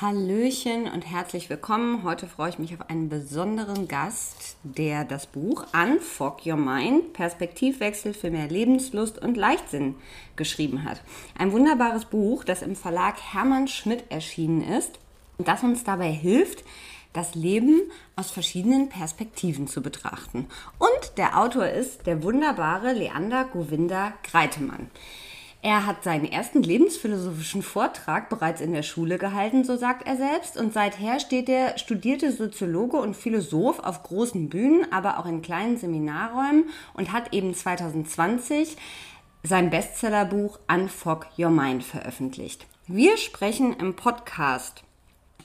[0.00, 2.04] Hallöchen und herzlich willkommen.
[2.04, 8.14] Heute freue ich mich auf einen besonderen Gast, der das Buch Unfuck Your Mind, Perspektivwechsel
[8.14, 9.96] für mehr Lebenslust und Leichtsinn
[10.36, 11.02] geschrieben hat.
[11.36, 15.00] Ein wunderbares Buch, das im Verlag Hermann Schmidt erschienen ist
[15.36, 16.62] und das uns dabei hilft,
[17.12, 17.80] das Leben
[18.14, 20.46] aus verschiedenen Perspektiven zu betrachten.
[20.78, 24.92] Und der Autor ist der wunderbare Leander Govinda Greitemann.
[25.60, 30.56] Er hat seinen ersten lebensphilosophischen Vortrag bereits in der Schule gehalten, so sagt er selbst,
[30.56, 35.76] und seither steht der studierte Soziologe und Philosoph auf großen Bühnen, aber auch in kleinen
[35.76, 38.76] Seminarräumen und hat eben 2020
[39.42, 42.66] sein Bestsellerbuch Unfuck Your Mind veröffentlicht.
[42.86, 44.84] Wir sprechen im Podcast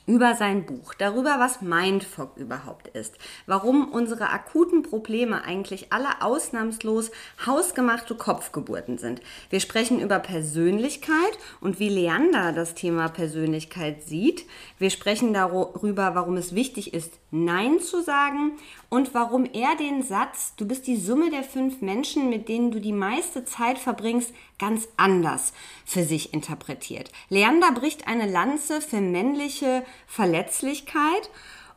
[0.06, 7.12] über sein Buch, darüber, was Mindfuck überhaupt ist, warum unsere akuten Probleme eigentlich alle ausnahmslos
[7.46, 9.22] hausgemachte Kopfgeburten sind.
[9.50, 14.46] Wir sprechen über Persönlichkeit und wie Leander das Thema Persönlichkeit sieht.
[14.78, 18.54] Wir sprechen darüber, warum es wichtig ist, Nein zu sagen
[18.94, 22.80] und warum er den Satz, du bist die Summe der fünf Menschen, mit denen du
[22.80, 25.52] die meiste Zeit verbringst, ganz anders
[25.84, 27.12] für sich interpretiert.
[27.28, 31.32] Leander bricht eine Lanze für männliche Verletzlichkeit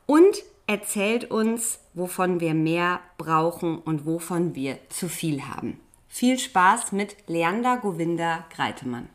[0.04, 5.80] und erzählt uns, wovon wir mehr brauchen und wovon wir zu viel haben.
[6.08, 9.08] Viel Spaß mit Leander Govinda Greitemann.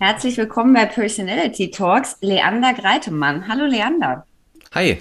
[0.00, 3.46] Herzlich willkommen bei Personality Talks, Leander Greitemann.
[3.46, 4.27] Hallo Leander.
[4.74, 4.98] Hi.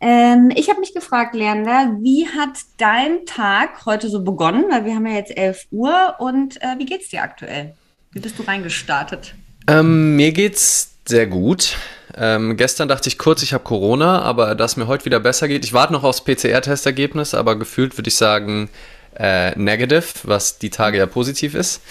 [0.00, 4.66] Ähm, ich habe mich gefragt, Leander, wie hat dein Tag heute so begonnen?
[4.70, 7.74] Weil wir haben ja jetzt 11 Uhr und äh, wie geht's dir aktuell?
[8.12, 9.34] Wie bist du reingestartet?
[9.68, 11.76] Ähm, mir geht's sehr gut.
[12.16, 15.64] Ähm, gestern dachte ich kurz, ich habe Corona, aber dass mir heute wieder besser geht.
[15.64, 18.70] Ich warte noch aufs PCR-Testergebnis, aber gefühlt würde ich sagen
[19.18, 21.82] äh, negative, was die Tage ja positiv ist.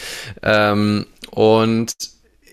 [0.41, 1.93] Ähm, und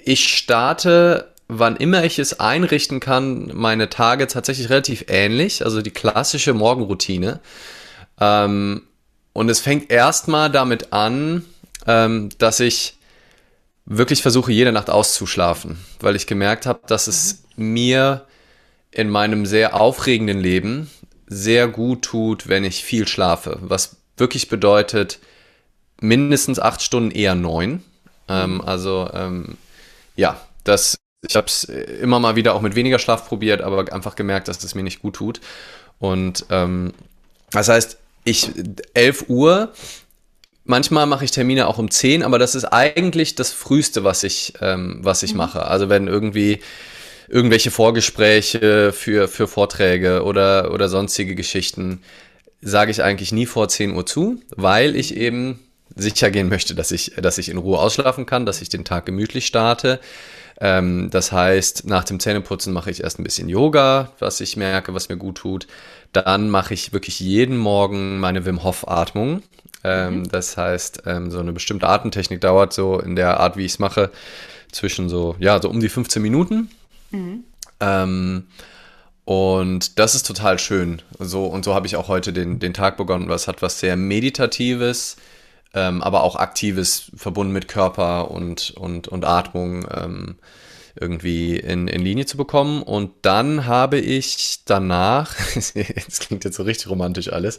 [0.04, 5.90] ich starte, wann immer ich es einrichten kann, meine Tage tatsächlich relativ ähnlich, also die
[5.90, 7.40] klassische Morgenroutine.
[8.20, 8.82] Ähm,
[9.32, 11.44] und es fängt erstmal damit an,
[11.86, 12.98] ähm, dass ich
[13.84, 18.26] wirklich versuche, jede Nacht auszuschlafen, weil ich gemerkt habe, dass es mir
[18.90, 20.90] in meinem sehr aufregenden Leben
[21.26, 23.58] sehr gut tut, wenn ich viel schlafe.
[23.62, 25.18] Was wirklich bedeutet,
[26.00, 27.82] mindestens acht Stunden, eher neun.
[28.28, 29.56] Ähm, also ähm,
[30.14, 30.96] ja, das,
[31.26, 34.58] ich habe es immer mal wieder auch mit weniger Schlaf probiert, aber einfach gemerkt, dass
[34.58, 35.40] das mir nicht gut tut.
[35.98, 36.92] Und ähm,
[37.50, 38.50] das heißt, ich
[38.94, 39.72] 11 Uhr,
[40.64, 44.54] manchmal mache ich Termine auch um 10, aber das ist eigentlich das Frühste, was ich,
[44.60, 45.38] ähm, was ich mhm.
[45.38, 45.66] mache.
[45.66, 46.60] Also wenn irgendwie
[47.28, 52.02] irgendwelche Vorgespräche für, für Vorträge oder, oder sonstige Geschichten,
[52.60, 55.60] sage ich eigentlich nie vor 10 Uhr zu, weil ich eben
[55.94, 59.06] sicher gehen möchte, dass ich, dass ich in Ruhe ausschlafen kann, dass ich den Tag
[59.06, 60.00] gemütlich starte.
[60.64, 64.94] Ähm, das heißt, nach dem Zähneputzen mache ich erst ein bisschen Yoga, was ich merke,
[64.94, 65.66] was mir gut tut.
[66.12, 69.42] Dann mache ich wirklich jeden Morgen meine Wim Hof Atmung.
[69.82, 70.28] Ähm, mhm.
[70.28, 73.78] Das heißt, ähm, so eine bestimmte Atemtechnik dauert so in der Art, wie ich es
[73.80, 74.12] mache,
[74.70, 76.70] zwischen so, ja, so um die 15 Minuten.
[77.10, 77.42] Mhm.
[77.80, 78.44] Ähm,
[79.24, 81.02] und das ist total schön.
[81.18, 83.28] So, und so habe ich auch heute den, den Tag begonnen.
[83.28, 85.16] Was hat was sehr Meditatives,
[85.74, 90.36] ähm, aber auch Aktives verbunden mit Körper und, und, und Atmung ähm,
[90.94, 92.82] irgendwie in, in Linie zu bekommen.
[92.82, 97.58] Und dann habe ich danach, das klingt jetzt so richtig romantisch alles,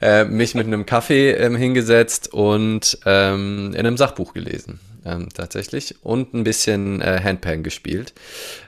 [0.00, 4.80] äh, mich mit einem Kaffee ähm, hingesetzt und ähm, in einem Sachbuch gelesen.
[5.04, 8.14] Ähm, tatsächlich und ein bisschen äh, Handpan gespielt.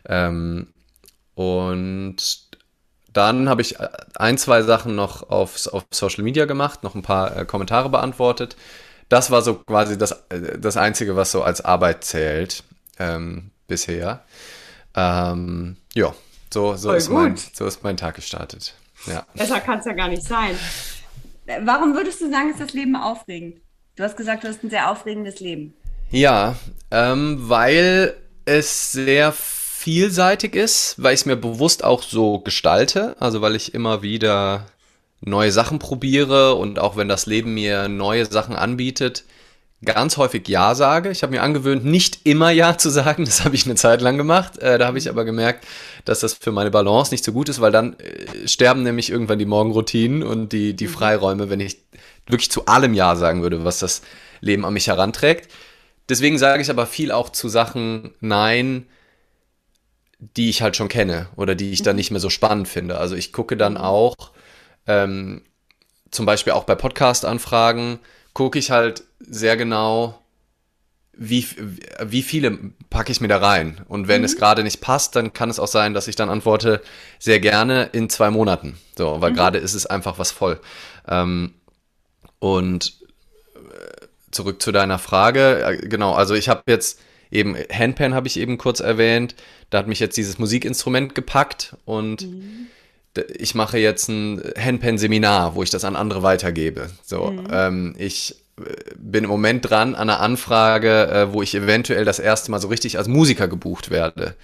[0.05, 0.67] Ähm,
[1.35, 2.17] und
[3.13, 7.03] dann habe ich äh, ein, zwei Sachen noch auf, auf Social Media gemacht, noch ein
[7.03, 8.57] paar äh, Kommentare beantwortet
[9.09, 10.25] das war so quasi das,
[10.59, 12.65] das Einzige, was so als Arbeit zählt.
[12.99, 14.25] Ähm, bisher.
[14.95, 16.15] Ähm, ja,
[16.53, 18.75] so, so, ist mein, so ist mein Tag gestartet.
[19.07, 19.27] Ja.
[19.35, 20.57] Besser kann es ja gar nicht sein.
[21.63, 23.61] Warum würdest du sagen, ist das Leben aufregend?
[23.97, 25.75] Du hast gesagt, du hast ein sehr aufregendes Leben.
[26.11, 26.57] Ja,
[26.91, 33.43] ähm, weil es sehr vielseitig ist, weil ich es mir bewusst auch so gestalte, also
[33.43, 34.67] weil ich immer wieder
[35.25, 39.25] neue Sachen probiere und auch wenn das Leben mir neue Sachen anbietet,
[39.85, 41.11] ganz häufig Ja sage.
[41.11, 43.25] Ich habe mir angewöhnt, nicht immer Ja zu sagen.
[43.25, 44.59] Das habe ich eine Zeit lang gemacht.
[44.59, 45.67] Äh, da habe ich aber gemerkt,
[46.05, 49.39] dass das für meine Balance nicht so gut ist, weil dann äh, sterben nämlich irgendwann
[49.39, 50.93] die Morgenroutinen und die, die mhm.
[50.93, 51.79] Freiräume, wenn ich
[52.27, 54.03] wirklich zu allem Ja sagen würde, was das
[54.41, 55.51] Leben an mich heranträgt.
[56.09, 58.87] Deswegen sage ich aber viel auch zu Sachen Nein,
[60.19, 61.99] die ich halt schon kenne oder die ich dann mhm.
[61.99, 62.99] nicht mehr so spannend finde.
[62.99, 63.81] Also ich gucke dann mhm.
[63.81, 64.31] auch,
[64.87, 65.43] ähm,
[66.11, 67.99] zum Beispiel auch bei Podcast-Anfragen,
[68.33, 70.21] gucke ich halt sehr genau,
[71.17, 71.47] wie,
[72.03, 72.59] wie viele
[72.91, 73.81] packe ich mir da rein.
[73.89, 74.27] Und wenn mhm.
[74.27, 76.83] es gerade nicht passt, dann kann es auch sein, dass ich dann antworte,
[77.19, 78.77] sehr gerne in zwei Monaten.
[78.97, 79.37] So, weil mhm.
[79.37, 80.61] gerade ist es einfach was voll.
[81.09, 81.55] Ähm,
[82.39, 82.99] und
[83.55, 85.65] äh, zurück zu deiner Frage.
[85.65, 87.01] Äh, genau, also ich habe jetzt
[87.31, 89.35] eben, Handpan habe ich eben kurz erwähnt.
[89.71, 92.67] Da hat mich jetzt dieses Musikinstrument gepackt und mhm.
[93.37, 96.91] Ich mache jetzt ein Handpan-Seminar, wo ich das an andere weitergebe.
[97.05, 97.47] So, mhm.
[97.51, 98.37] ähm, ich
[98.97, 102.69] bin im Moment dran an einer Anfrage, äh, wo ich eventuell das erste Mal so
[102.69, 104.35] richtig als Musiker gebucht werde.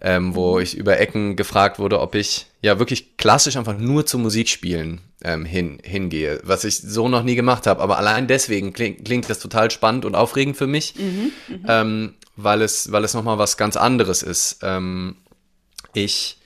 [0.00, 0.62] Ähm, wo mhm.
[0.62, 5.44] ich über Ecken gefragt wurde, ob ich ja wirklich klassisch einfach nur zum Musikspielen ähm,
[5.44, 7.82] hin, hingehe, was ich so noch nie gemacht habe.
[7.82, 11.64] Aber allein deswegen klingt, klingt das total spannend und aufregend für mich, mhm, mhm.
[11.66, 14.60] ähm, weil es, weil es nochmal was ganz anderes ist.
[14.62, 15.16] Ähm,
[15.94, 16.38] ich,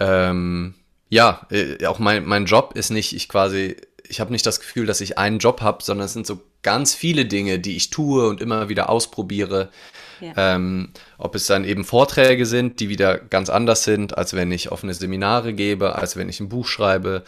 [0.00, 0.74] ähm,
[1.10, 3.76] ja, äh, auch mein, mein Job ist nicht, ich quasi
[4.10, 6.94] ich habe nicht das Gefühl, dass ich einen Job habe, sondern es sind so ganz
[6.94, 9.70] viele Dinge, die ich tue und immer wieder ausprobiere.
[10.20, 10.32] Ja.
[10.36, 14.70] Ähm, ob es dann eben Vorträge sind, die wieder ganz anders sind, als wenn ich
[14.70, 17.22] offene Seminare gebe, als wenn ich ein Buch schreibe,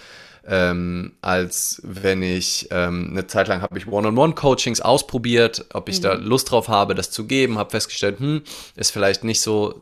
[0.46, 6.02] ähm, als wenn ich ähm, eine Zeit lang habe ich One-on-One-Coachings ausprobiert, ob ich mhm.
[6.02, 8.42] da Lust drauf habe, das zu geben, habe festgestellt, hm,
[8.76, 9.80] ist vielleicht nicht so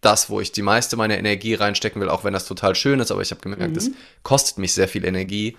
[0.00, 3.10] das, wo ich die meiste meiner Energie reinstecken will, auch wenn das total schön ist,
[3.10, 3.94] aber ich habe gemerkt, es mhm.
[4.22, 5.56] kostet mich sehr viel Energie.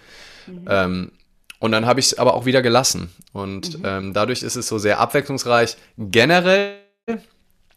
[0.47, 0.65] Mhm.
[0.67, 1.11] Ähm,
[1.59, 3.11] und dann habe ich es aber auch wieder gelassen.
[3.33, 3.85] Und mhm.
[3.85, 6.77] ähm, dadurch ist es so sehr abwechslungsreich generell.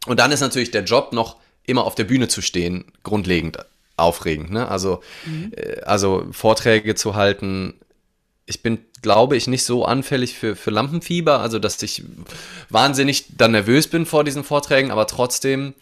[0.05, 3.57] Und dann ist natürlich der Job noch immer auf der Bühne zu stehen, grundlegend
[3.97, 4.51] aufregend.
[4.51, 4.67] Ne?
[4.67, 5.51] Also, mhm.
[5.55, 7.73] äh, also Vorträge zu halten.
[8.45, 12.03] Ich bin, glaube ich, nicht so anfällig für, für Lampenfieber, also dass ich
[12.69, 15.73] wahnsinnig dann nervös bin vor diesen Vorträgen, aber trotzdem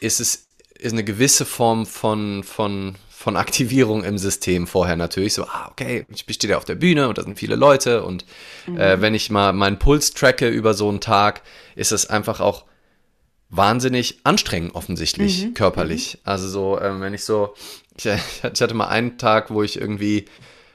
[0.00, 0.48] ist es
[0.78, 5.34] ist eine gewisse Form von, von, von Aktivierung im System vorher natürlich.
[5.34, 8.24] So, ah, okay, ich stehe auf der Bühne und da sind viele Leute und
[8.66, 8.78] mhm.
[8.78, 11.42] äh, wenn ich mal meinen Puls tracke über so einen Tag,
[11.74, 12.64] ist es einfach auch
[13.50, 15.54] wahnsinnig anstrengend offensichtlich mhm.
[15.54, 16.14] körperlich.
[16.14, 16.20] Mhm.
[16.24, 17.54] Also so, ähm, wenn ich so,
[17.96, 20.26] ich, ich, hatte mal einen Tag, wo ich irgendwie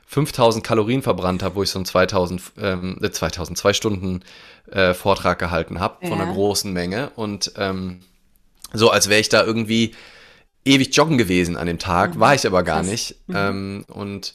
[0.08, 4.22] 5000 Kalorien verbrannt habe, wo ich so einen 2000, ähm, 2000, zwei Stunden
[4.70, 6.10] äh, Vortrag gehalten habe ja.
[6.10, 8.02] von einer großen Menge und ähm,
[8.74, 9.96] so als wäre ich da irgendwie
[10.66, 12.20] ewig joggen gewesen an dem Tag, mhm.
[12.20, 12.92] war ich aber gar Krass.
[12.92, 13.16] nicht.
[13.28, 13.36] Mhm.
[13.36, 14.34] Ähm, und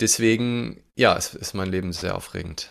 [0.00, 2.70] deswegen, ja, es ist mein Leben sehr aufregend.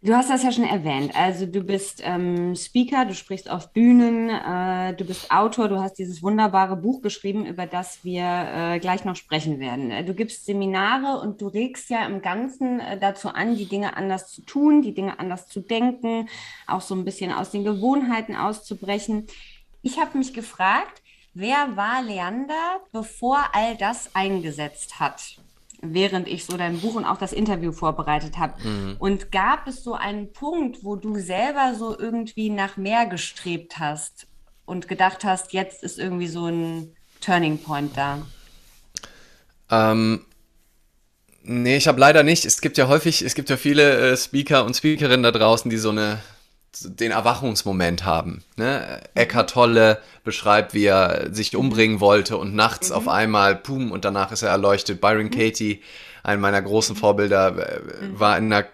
[0.00, 1.16] Du hast das ja schon erwähnt.
[1.16, 5.94] Also du bist ähm, Speaker, du sprichst auf Bühnen, äh, du bist Autor, du hast
[5.94, 10.06] dieses wunderbare Buch geschrieben, über das wir äh, gleich noch sprechen werden.
[10.06, 14.30] Du gibst Seminare und du regst ja im Ganzen äh, dazu an, die Dinge anders
[14.30, 16.28] zu tun, die Dinge anders zu denken,
[16.68, 19.26] auch so ein bisschen aus den Gewohnheiten auszubrechen.
[19.82, 21.02] Ich habe mich gefragt,
[21.34, 25.38] wer war Leander, bevor all das eingesetzt hat?
[25.80, 28.60] Während ich so dein Buch und auch das Interview vorbereitet habe.
[28.62, 28.96] Mhm.
[28.98, 34.26] Und gab es so einen Punkt, wo du selber so irgendwie nach mehr gestrebt hast
[34.64, 38.22] und gedacht hast, jetzt ist irgendwie so ein Turning Point da?
[39.70, 40.24] Ähm,
[41.42, 42.44] nee, ich habe leider nicht.
[42.44, 45.78] Es gibt ja häufig, es gibt ja viele äh, Speaker und Speakerinnen da draußen, die
[45.78, 46.20] so eine
[46.82, 48.42] den Erwachungsmoment haben.
[48.56, 49.00] Ne?
[49.14, 52.96] Eckhart Tolle beschreibt, wie er sich umbringen wollte und nachts mhm.
[52.96, 55.00] auf einmal, pum, und danach ist er erleuchtet.
[55.00, 55.30] Byron mhm.
[55.30, 55.80] Katie,
[56.22, 56.94] ein meiner großen.
[56.94, 58.20] Vorbilder, äh, mhm.
[58.20, 58.66] war in einer,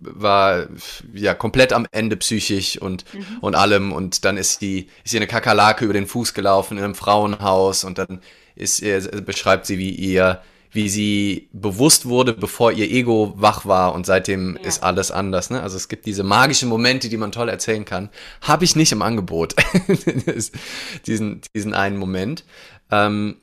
[0.00, 0.66] war
[1.12, 3.38] ja komplett am Ende psychisch und, mhm.
[3.40, 6.84] und allem und dann ist die, ist sie eine Kakerlake über den Fuß gelaufen in
[6.84, 8.20] einem Frauenhaus und dann
[8.54, 8.82] ist,
[9.24, 10.42] beschreibt sie, wie ihr
[10.72, 14.66] wie sie bewusst wurde, bevor ihr Ego wach war und seitdem ja.
[14.66, 15.50] ist alles anders.
[15.50, 15.62] Ne?
[15.62, 18.08] Also es gibt diese magischen Momente, die man toll erzählen kann.
[18.40, 19.54] Habe ich nicht im Angebot,
[21.06, 22.44] diesen, diesen einen Moment.
[22.90, 23.36] Ähm,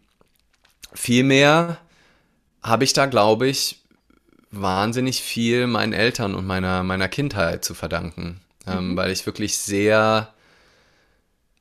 [0.93, 1.77] vielmehr
[2.63, 3.83] habe ich da, glaube ich,
[4.51, 8.97] wahnsinnig viel meinen Eltern und meiner, meiner Kindheit zu verdanken, ähm, mhm.
[8.97, 10.33] weil ich wirklich sehr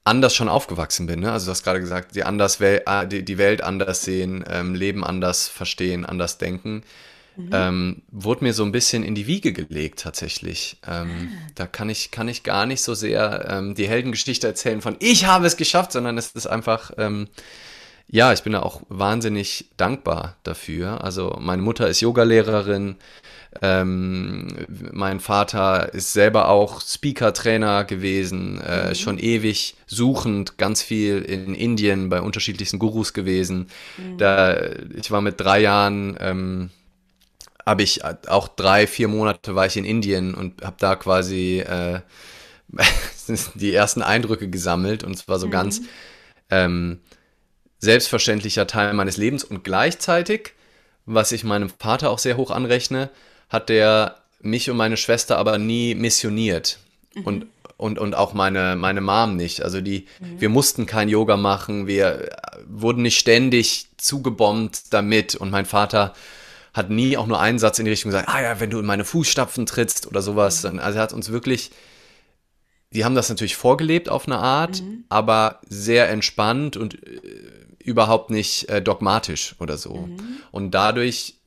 [0.09, 1.21] anders schon aufgewachsen bin.
[1.21, 1.31] Ne?
[1.31, 4.75] Also du hast gerade gesagt, die, anders Wel äh, die, die Welt anders sehen, ähm,
[4.75, 6.83] Leben anders verstehen, anders denken,
[7.37, 7.51] mhm.
[7.53, 10.79] ähm, wurde mir so ein bisschen in die Wiege gelegt tatsächlich.
[10.87, 11.51] Ähm, ah.
[11.55, 15.27] Da kann ich, kann ich gar nicht so sehr ähm, die Heldengeschichte erzählen von ich
[15.27, 17.29] habe es geschafft, sondern es ist einfach, ähm,
[18.09, 21.05] ja, ich bin da auch wahnsinnig dankbar dafür.
[21.05, 22.97] Also meine Mutter ist Yogalehrerin,
[23.61, 24.49] ähm,
[24.93, 28.95] mein Vater ist selber auch Speaker-Trainer gewesen, äh, mhm.
[28.95, 33.69] schon ewig suchend, ganz viel in Indien bei unterschiedlichsten Gurus gewesen.
[33.97, 34.19] Mhm.
[34.19, 34.61] Da,
[34.95, 36.71] ich war mit drei Jahren, ähm,
[37.67, 42.01] habe ich auch drei, vier Monate war ich in Indien und habe da quasi äh,
[43.55, 45.53] die ersten Eindrücke gesammelt und es war so mhm.
[45.53, 45.83] ganz
[46.51, 47.01] ähm,
[47.79, 50.55] selbstverständlicher Teil meines Lebens und gleichzeitig,
[51.07, 53.11] was ich meinem Vater auch sehr hoch anrechne,
[53.49, 56.79] hat der mich und meine Schwester aber nie missioniert.
[57.15, 57.23] Mhm.
[57.25, 59.63] Und, und, und auch meine, meine Mom nicht.
[59.63, 60.41] Also die, mhm.
[60.41, 62.31] wir mussten kein Yoga machen, wir
[62.67, 65.35] wurden nicht ständig zugebombt damit.
[65.35, 66.15] Und mein Vater
[66.75, 68.87] hat nie auch nur einen Satz in die Richtung gesagt, ah ja, wenn du in
[68.87, 70.65] meine Fußstapfen trittst oder sowas.
[70.65, 70.79] Mhm.
[70.79, 71.71] Also er hat uns wirklich,
[72.93, 75.05] die haben das natürlich vorgelebt auf eine Art, mhm.
[75.09, 77.21] aber sehr entspannt und äh,
[77.79, 79.95] überhaupt nicht äh, dogmatisch oder so.
[79.95, 80.19] Mhm.
[80.51, 81.38] Und dadurch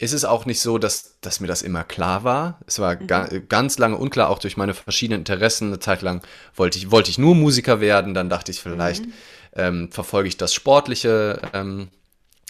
[0.00, 2.58] ist es auch nicht so, dass, dass mir das immer klar war.
[2.66, 3.06] Es war mhm.
[3.06, 5.68] ga, ganz lange unklar, auch durch meine verschiedenen Interessen.
[5.68, 6.22] Eine Zeit lang
[6.56, 9.12] wollte ich, wollte ich nur Musiker werden, dann dachte ich vielleicht, mhm.
[9.56, 11.88] ähm, verfolge ich das Sportliche ähm,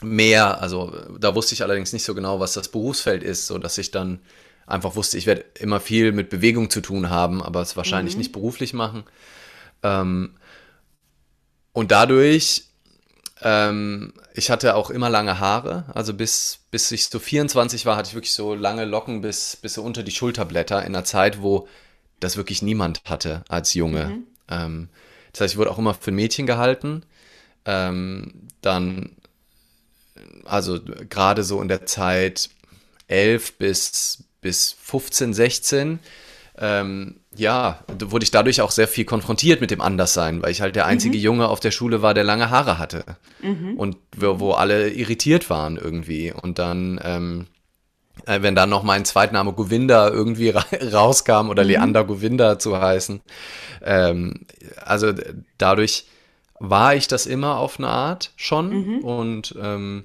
[0.00, 0.62] mehr.
[0.62, 3.90] Also da wusste ich allerdings nicht so genau, was das Berufsfeld ist, so dass ich
[3.90, 4.20] dann
[4.68, 8.20] einfach wusste, ich werde immer viel mit Bewegung zu tun haben, aber es wahrscheinlich mhm.
[8.20, 9.02] nicht beruflich machen.
[9.82, 10.36] Ähm,
[11.72, 12.69] und dadurch
[13.42, 18.08] ähm, ich hatte auch immer lange Haare, also bis, bis ich so 24 war, hatte
[18.08, 21.68] ich wirklich so lange Locken bis, bis so unter die Schulterblätter in einer Zeit, wo
[22.20, 24.06] das wirklich niemand hatte als Junge.
[24.06, 24.26] Mhm.
[24.48, 24.88] Ähm,
[25.32, 27.04] das heißt, ich wurde auch immer für ein Mädchen gehalten.
[27.64, 29.16] Ähm, dann,
[30.44, 32.50] also gerade so in der Zeit
[33.08, 35.98] 11 bis, bis 15, 16,
[36.60, 40.76] ähm, ja, wurde ich dadurch auch sehr viel konfrontiert mit dem Anderssein, weil ich halt
[40.76, 41.24] der einzige mhm.
[41.24, 43.04] Junge auf der Schule war, der lange Haare hatte.
[43.40, 43.74] Mhm.
[43.76, 46.32] Und wo, wo, alle irritiert waren irgendwie.
[46.32, 47.46] Und dann, ähm,
[48.26, 51.70] äh, wenn dann noch mein Zweitname Govinda irgendwie ra rauskam oder mhm.
[51.70, 53.22] Leander Govinda zu heißen,
[53.82, 54.46] ähm,
[54.84, 55.12] also
[55.56, 56.06] dadurch
[56.58, 58.98] war ich das immer auf eine Art schon mhm.
[58.98, 60.04] und ähm,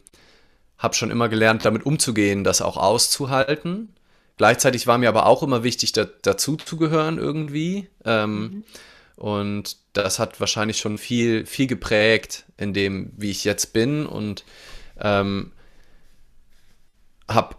[0.77, 3.89] habe schon immer gelernt, damit umzugehen, das auch auszuhalten
[4.38, 7.88] Gleichzeitig war mir aber auch immer wichtig, da, dazu zu gehören irgendwie.
[8.04, 8.63] Ähm, mhm.
[9.15, 14.44] Und das hat wahrscheinlich schon viel, viel geprägt in dem, wie ich jetzt bin und
[15.00, 15.51] ähm,
[17.30, 17.56] habe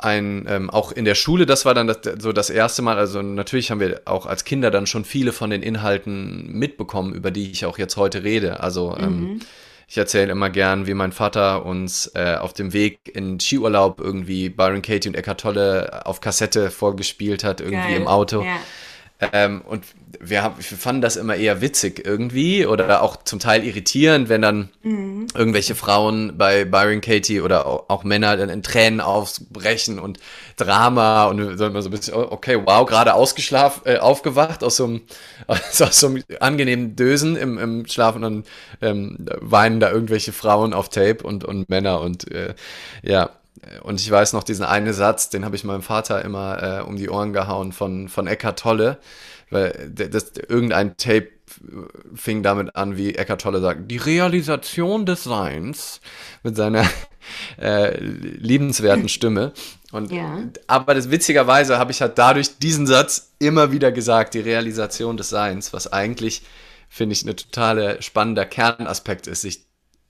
[0.00, 3.20] ein, ähm, auch in der Schule, das war dann das, so das erste Mal, also
[3.20, 7.50] natürlich haben wir auch als Kinder dann schon viele von den Inhalten mitbekommen, über die
[7.50, 8.60] ich auch jetzt heute rede.
[8.60, 9.40] Also ähm, mhm.
[9.90, 14.50] Ich erzähle immer gern, wie mein Vater uns äh, auf dem Weg in Skiurlaub irgendwie
[14.50, 18.02] Byron Katie und Eckart Tolle auf Kassette vorgespielt hat, irgendwie Geil.
[18.02, 18.42] im Auto.
[18.42, 18.58] Ja.
[19.32, 19.84] Ähm, und
[20.20, 24.42] wir, haben, wir fanden das immer eher witzig irgendwie oder auch zum Teil irritierend, wenn
[24.42, 25.26] dann mhm.
[25.34, 30.20] irgendwelche Frauen bei Byron Katie oder auch Männer dann in Tränen ausbrechen und
[30.56, 35.00] Drama und so ein bisschen, oh, okay, wow, gerade ausgeschlafen, äh, aufgewacht aus so, einem,
[35.48, 38.44] aus, aus so einem angenehmen Dösen im, im Schlaf und dann
[38.80, 42.54] ähm, weinen da irgendwelche Frauen auf Tape und, und Männer und äh,
[43.02, 43.30] ja,
[43.82, 46.96] und ich weiß noch diesen einen Satz, den habe ich meinem Vater immer äh, um
[46.96, 48.98] die Ohren gehauen von, von Eckart Tolle,
[49.50, 51.28] weil das, irgendein Tape
[52.14, 56.00] fing damit an, wie Eckart Tolle sagt, die Realisation des Seins
[56.42, 56.84] mit seiner
[57.60, 59.52] äh, liebenswerten Stimme.
[59.90, 60.42] Und, ja.
[60.66, 65.30] Aber das, witzigerweise habe ich halt dadurch diesen Satz immer wieder gesagt, die Realisation des
[65.30, 66.42] Seins, was eigentlich,
[66.88, 69.67] finde ich, eine totale spannender Kernaspekt ist, sich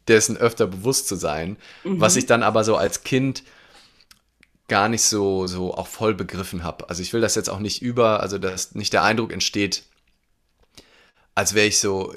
[0.09, 2.01] dessen öfter bewusst zu sein, mhm.
[2.01, 3.43] was ich dann aber so als Kind
[4.69, 6.89] gar nicht so, so auch voll begriffen habe.
[6.89, 9.85] Also ich will das jetzt auch nicht über, also dass nicht der Eindruck entsteht,
[11.35, 12.15] als wäre ich so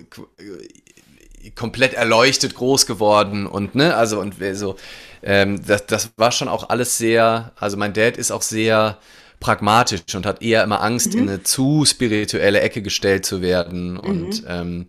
[1.56, 4.76] komplett erleuchtet groß geworden und ne, also und so,
[5.24, 9.00] ähm, das, das war schon auch alles sehr, also mein Dad ist auch sehr
[9.40, 11.20] pragmatisch und hat eher immer Angst, mhm.
[11.20, 14.48] in eine zu spirituelle Ecke gestellt zu werden und mhm.
[14.48, 14.88] ähm,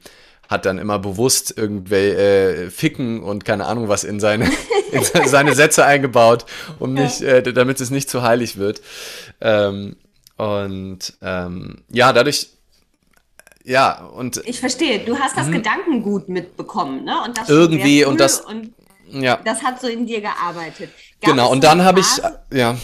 [0.53, 4.49] hat dann immer bewusst irgendwelche äh, Ficken und keine Ahnung was in seine,
[4.93, 6.47] in seine Sätze eingebaut,
[6.79, 8.81] um nicht, äh, damit es nicht zu heilig wird.
[9.41, 9.97] Ähm,
[10.37, 12.51] und ähm, ja, dadurch
[13.65, 14.43] ja, und.
[14.45, 15.53] Ich verstehe, du hast das mhm.
[15.53, 17.23] Gedankengut mitbekommen, ne?
[17.25, 18.41] Und das irgendwie und das.
[18.41, 18.73] Und
[19.09, 19.39] ja.
[19.45, 20.91] Das hat so in dir gearbeitet.
[21.21, 22.07] Gab genau, und dann habe ich,
[22.53, 22.73] ja.
[22.73, 22.81] Mhm.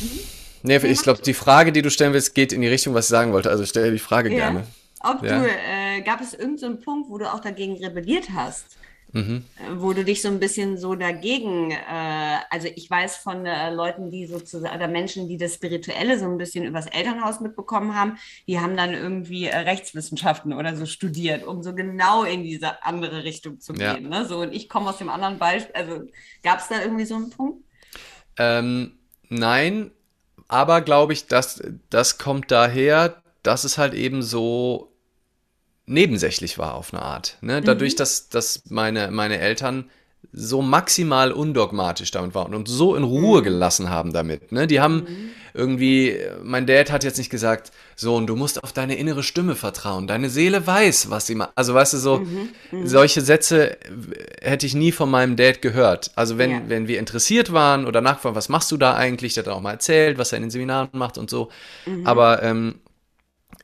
[0.62, 3.10] Nee, ich glaube, die Frage, die du stellen willst, geht in die Richtung, was ich
[3.10, 3.48] sagen wollte.
[3.48, 4.36] Also stell die Frage ja.
[4.36, 4.66] gerne.
[5.00, 5.38] Ob ja.
[5.38, 8.78] du äh, gab es irgendeinen so Punkt, wo du auch dagegen rebelliert hast?
[9.12, 9.44] Mhm.
[9.56, 13.72] Äh, wo du dich so ein bisschen so dagegen, äh, also ich weiß von äh,
[13.72, 18.18] Leuten, die sozusagen, oder Menschen, die das Spirituelle so ein bisschen übers Elternhaus mitbekommen haben,
[18.46, 23.24] die haben dann irgendwie äh, Rechtswissenschaften oder so studiert, um so genau in diese andere
[23.24, 23.94] Richtung zu ja.
[23.94, 24.08] gehen.
[24.08, 24.26] Ne?
[24.26, 26.02] So, und ich komme aus dem anderen Beispiel, also
[26.42, 27.64] gab es da irgendwie so einen Punkt?
[28.36, 28.98] Ähm,
[29.30, 29.90] nein,
[30.48, 34.87] aber glaube ich, dass das kommt daher, dass es halt eben so
[35.88, 37.36] nebensächlich war auf eine Art.
[37.40, 37.60] Ne?
[37.60, 37.98] Dadurch, mhm.
[37.98, 39.90] dass, dass meine, meine Eltern
[40.32, 43.44] so maximal undogmatisch damit waren und so in Ruhe mhm.
[43.44, 44.52] gelassen haben damit.
[44.52, 44.66] Ne?
[44.66, 45.30] Die haben mhm.
[45.54, 49.54] irgendwie, mein Dad hat jetzt nicht gesagt, so, und du musst auf deine innere Stimme
[49.54, 50.06] vertrauen.
[50.06, 51.52] Deine Seele weiß, was sie macht.
[51.54, 52.50] Also, weißt du, so, mhm.
[52.70, 52.86] mhm.
[52.86, 53.78] solche Sätze
[54.42, 56.10] hätte ich nie von meinem Dad gehört.
[56.14, 56.62] Also, wenn, ja.
[56.66, 59.72] wenn wir interessiert waren oder nachfragen, was machst du da eigentlich, der hat auch mal
[59.72, 61.48] erzählt, was er in den Seminaren macht und so.
[61.86, 62.06] Mhm.
[62.06, 62.87] Aber ähm, äh,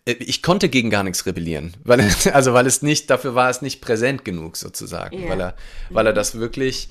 [0.06, 2.00] ich konnte gegen gar nichts rebellieren, weil
[2.32, 5.30] also weil es nicht dafür war es nicht präsent genug sozusagen, yeah.
[5.30, 5.56] weil er
[5.90, 6.88] weil er das wirklich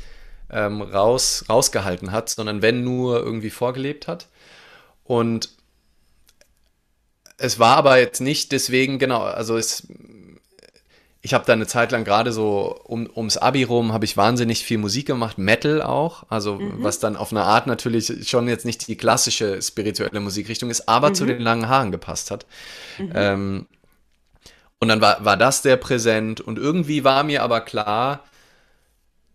[0.50, 4.27] ähm, raus rausgehalten hat, sondern wenn nur irgendwie vorgelebt hat
[5.03, 5.50] und
[7.38, 9.88] es war aber jetzt nicht deswegen genau, also es
[11.25, 14.65] ich habe da eine Zeit lang gerade so um, ums Abi rum, habe ich wahnsinnig
[14.65, 16.84] viel Musik gemacht, Metal auch, also mhm.
[16.84, 21.10] was dann auf eine Art natürlich schon jetzt nicht die klassische spirituelle Musikrichtung ist, aber
[21.10, 21.15] mhm.
[21.15, 22.46] zu den langen Haaren gepasst hat.
[23.00, 23.12] Mhm.
[23.15, 23.68] Ähm,
[24.82, 28.25] und dann war, war das sehr präsent und irgendwie war mir aber klar,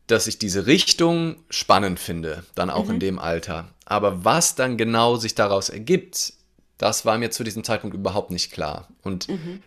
[0.09, 3.01] dass ich diese Richtung spannend finde, dann auch in mhm.
[3.01, 3.67] dem Alter.
[3.87, 6.35] Aber was dann genau sich daraus ergibt,
[6.77, 8.89] das war mir zu diesem Zeitpunkt überhaupt nicht klar.
[9.03, 9.63] Und mhm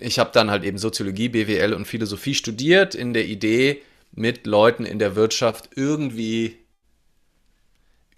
[0.00, 4.84] ich habe dann halt eben Soziologie, BWL und Philosophie studiert in der Idee, mit Leuten
[4.84, 6.56] in der Wirtschaft irgendwie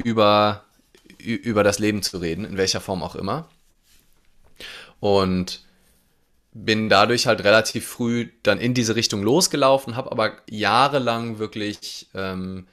[0.04, 0.64] über,
[1.18, 3.48] über das Leben zu reden, in welcher Form auch immer.
[5.00, 5.62] Und
[6.52, 12.66] bin dadurch halt relativ früh dann in diese Richtung losgelaufen, habe aber jahrelang wirklich ähm,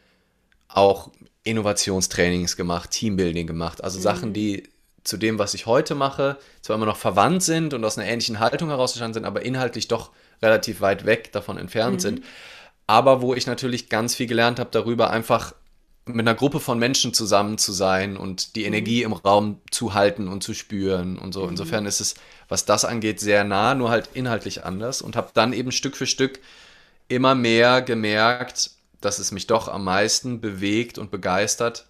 [0.67, 1.11] auch
[1.43, 4.03] Innovationstrainings gemacht, Teambuilding gemacht, also mhm.
[4.03, 4.63] Sachen, die
[5.05, 8.39] zu dem, was ich heute mache, zwar immer noch verwandt sind und aus einer ähnlichen
[8.39, 11.99] Haltung heraus entstanden sind, aber inhaltlich doch relativ weit weg davon entfernt mhm.
[11.99, 12.23] sind.
[12.87, 15.53] Aber wo ich natürlich ganz viel gelernt habe darüber, einfach
[16.05, 18.67] mit einer Gruppe von Menschen zusammen zu sein und die mhm.
[18.67, 21.43] Energie im Raum zu halten und zu spüren und so.
[21.43, 21.51] Mhm.
[21.51, 22.15] Insofern ist es,
[22.47, 26.07] was das angeht, sehr nah, nur halt inhaltlich anders und habe dann eben Stück für
[26.07, 26.39] Stück
[27.07, 31.85] immer mehr gemerkt, dass es mich doch am meisten bewegt und begeistert,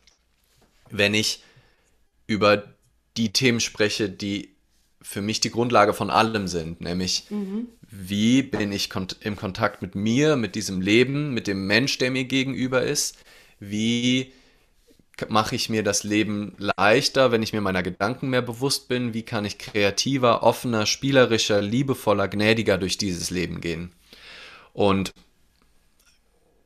[0.89, 1.43] wenn ich
[2.28, 2.63] über
[3.17, 4.56] die Themen spreche, die
[5.01, 7.67] für mich die Grundlage von allem sind, nämlich mhm.
[7.82, 12.10] wie bin ich kont im Kontakt mit mir, mit diesem Leben, mit dem Mensch, der
[12.10, 13.17] mir gegenüber ist,
[13.60, 14.34] wie
[15.30, 19.23] mache ich mir das Leben leichter, wenn ich mir meiner Gedanken mehr bewusst bin, wie
[19.23, 23.93] kann ich kreativer, offener, spielerischer, liebevoller, gnädiger durch dieses Leben gehen.
[24.73, 25.13] Und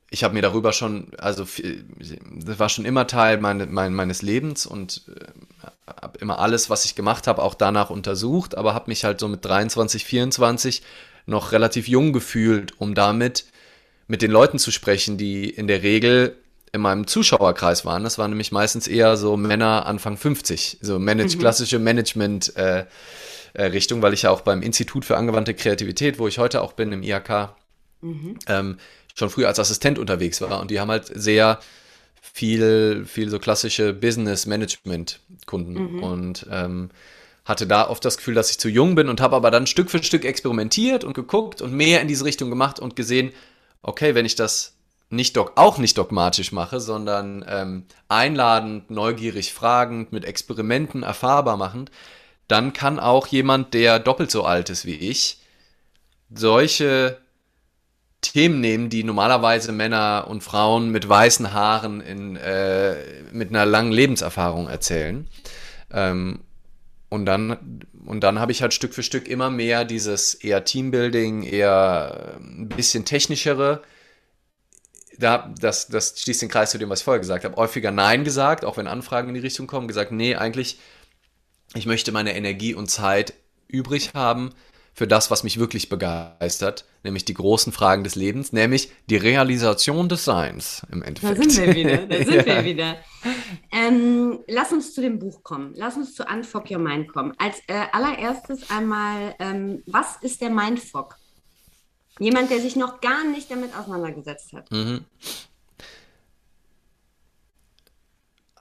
[0.10, 4.66] ich habe mir darüber schon, also das war schon immer Teil meine, mein, meines Lebens
[4.66, 5.26] und äh,
[6.02, 9.28] habe immer alles, was ich gemacht habe, auch danach untersucht, aber habe mich halt so
[9.28, 10.82] mit 23, 24
[11.26, 13.46] noch relativ jung gefühlt, um damit
[14.08, 16.36] mit den Leuten zu sprechen, die in der Regel
[16.72, 18.04] in meinem Zuschauerkreis waren.
[18.04, 21.40] Das waren nämlich meistens eher so Männer Anfang 50, so manage, mhm.
[21.40, 22.86] klassische Management äh,
[23.54, 26.74] äh, Richtung, weil ich ja auch beim Institut für angewandte Kreativität, wo ich heute auch
[26.74, 27.50] bin, im IHK,
[28.02, 28.38] mhm.
[28.48, 28.78] ähm,
[29.16, 30.60] schon früher als Assistent unterwegs war.
[30.60, 31.60] Und die haben halt sehr
[32.34, 36.04] viel, viel so klassische Business-Management-Kunden mhm.
[36.04, 36.90] und ähm,
[37.46, 39.90] hatte da oft das Gefühl, dass ich zu jung bin und habe aber dann Stück
[39.90, 43.32] für Stück experimentiert und geguckt und mehr in diese Richtung gemacht und gesehen,
[43.82, 44.76] okay, wenn ich das
[45.10, 51.90] nicht auch nicht dogmatisch mache, sondern ähm, einladend, neugierig, fragend, mit Experimenten erfahrbar machend,
[52.48, 55.40] dann kann auch jemand, der doppelt so alt ist wie ich,
[56.34, 57.18] solche
[58.22, 62.96] Themen nehmen, die normalerweise Männer und Frauen mit weißen Haaren in, äh,
[63.32, 65.28] mit einer langen Lebenserfahrung erzählen.
[65.92, 66.42] Ähm,
[67.08, 71.44] und dann, und dann habe ich halt Stück für Stück immer mehr dieses eher Teambuilding,
[71.44, 73.82] eher ein bisschen technischere.
[75.18, 77.56] Da, das, das schließt den Kreis zu dem, was ich vorher gesagt habe.
[77.56, 80.80] Häufiger Nein gesagt, auch wenn Anfragen in die Richtung kommen, gesagt, nee, eigentlich,
[81.74, 83.34] ich möchte meine Energie und Zeit
[83.68, 84.52] übrig haben
[85.00, 90.10] für das, was mich wirklich begeistert, nämlich die großen Fragen des Lebens, nämlich die Realisation
[90.10, 91.40] des Seins im Endeffekt.
[91.40, 92.46] Da sind wir wieder, da sind ja.
[92.46, 92.98] wir wieder.
[93.72, 95.72] Ähm, lass uns zu dem Buch kommen.
[95.78, 97.34] Lass uns zu Unfuck Your Mind kommen.
[97.38, 101.16] Als äh, allererstes einmal, ähm, was ist der Mindfuck?
[102.20, 104.70] Jemand, der sich noch gar nicht damit auseinandergesetzt hat.
[104.70, 105.06] Mhm.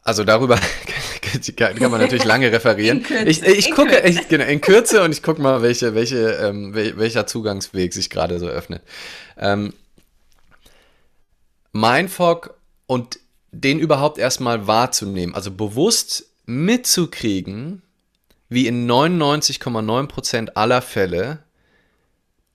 [0.08, 0.58] Also darüber
[1.56, 3.04] kann, man natürlich lange referieren.
[3.26, 4.00] Ich, ich gucke.
[4.08, 8.38] Ich, genau, in Kürze und ich gucke mal, welche, welche, ähm, welcher Zugangsweg sich gerade
[8.38, 8.80] so öffnet.
[9.36, 9.74] Ähm,
[11.72, 12.54] Mindfuck
[12.86, 13.18] und
[13.50, 17.82] den überhaupt erstmal wahrzunehmen, also bewusst mitzukriegen,
[18.48, 21.40] wie in 99,9% aller Fälle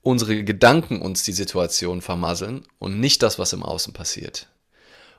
[0.01, 4.47] unsere Gedanken uns die Situation vermasseln und nicht das, was im Außen passiert.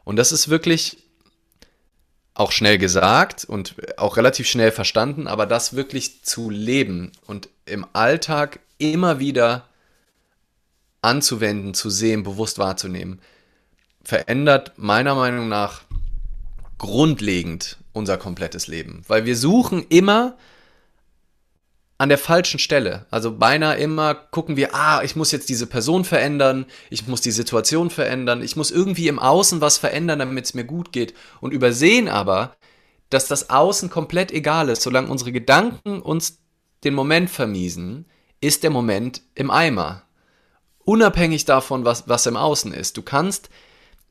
[0.02, 1.03] Und das ist wirklich
[2.34, 7.86] auch schnell gesagt und auch relativ schnell verstanden, aber das wirklich zu leben und im
[7.92, 9.68] Alltag immer wieder
[11.00, 13.20] anzuwenden, zu sehen, bewusst wahrzunehmen,
[14.02, 15.82] verändert meiner Meinung nach
[16.78, 19.02] grundlegend unser komplettes Leben.
[19.06, 20.36] Weil wir suchen immer
[21.96, 23.06] an der falschen Stelle.
[23.10, 27.30] Also beinahe immer gucken wir, ah, ich muss jetzt diese Person verändern, ich muss die
[27.30, 31.14] Situation verändern, ich muss irgendwie im Außen was verändern, damit es mir gut geht.
[31.40, 32.56] Und übersehen aber,
[33.10, 34.82] dass das Außen komplett egal ist.
[34.82, 36.38] Solange unsere Gedanken uns
[36.82, 38.06] den Moment vermiesen,
[38.40, 40.02] ist der Moment im Eimer.
[40.80, 42.96] Unabhängig davon, was, was im Außen ist.
[42.96, 43.48] Du kannst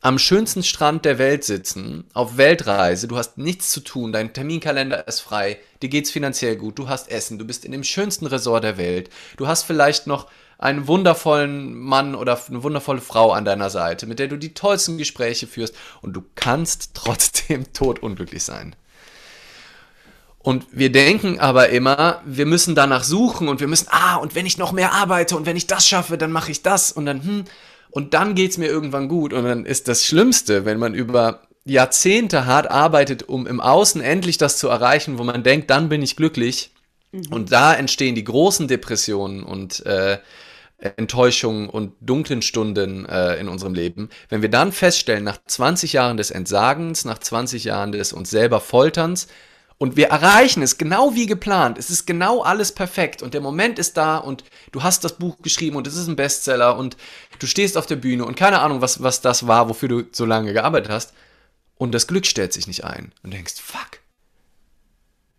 [0.03, 5.07] am schönsten Strand der Welt sitzen, auf Weltreise, du hast nichts zu tun, dein Terminkalender
[5.07, 8.65] ist frei, dir geht's finanziell gut, du hast Essen, du bist in dem schönsten Resort
[8.65, 13.69] der Welt, du hast vielleicht noch einen wundervollen Mann oder eine wundervolle Frau an deiner
[13.69, 18.75] Seite, mit der du die tollsten Gespräche führst und du kannst trotzdem totunglücklich sein.
[20.39, 24.45] Und wir denken aber immer, wir müssen danach suchen und wir müssen, ah, und wenn
[24.45, 27.23] ich noch mehr arbeite und wenn ich das schaffe, dann mache ich das und dann,
[27.23, 27.45] hm,
[27.93, 29.33] und dann geht's mir irgendwann gut.
[29.33, 34.39] Und dann ist das Schlimmste, wenn man über Jahrzehnte hart arbeitet, um im Außen endlich
[34.39, 36.71] das zu erreichen, wo man denkt, dann bin ich glücklich.
[37.11, 37.27] Mhm.
[37.29, 40.17] Und da entstehen die großen Depressionen und äh,
[40.79, 44.09] Enttäuschungen und dunklen Stunden äh, in unserem Leben.
[44.27, 48.59] Wenn wir dann feststellen, nach 20 Jahren des Entsagens, nach 20 Jahren des uns selber
[48.59, 49.27] Folterns,
[49.83, 51.77] und wir erreichen es genau wie geplant.
[51.77, 55.39] Es ist genau alles perfekt und der Moment ist da und du hast das Buch
[55.41, 56.95] geschrieben und es ist ein Bestseller und
[57.43, 60.25] du stehst auf der Bühne und keine Ahnung, was, was das war, wofür du so
[60.25, 61.13] lange gearbeitet hast.
[61.75, 63.11] Und das Glück stellt sich nicht ein.
[63.21, 63.99] Und denkst, fuck,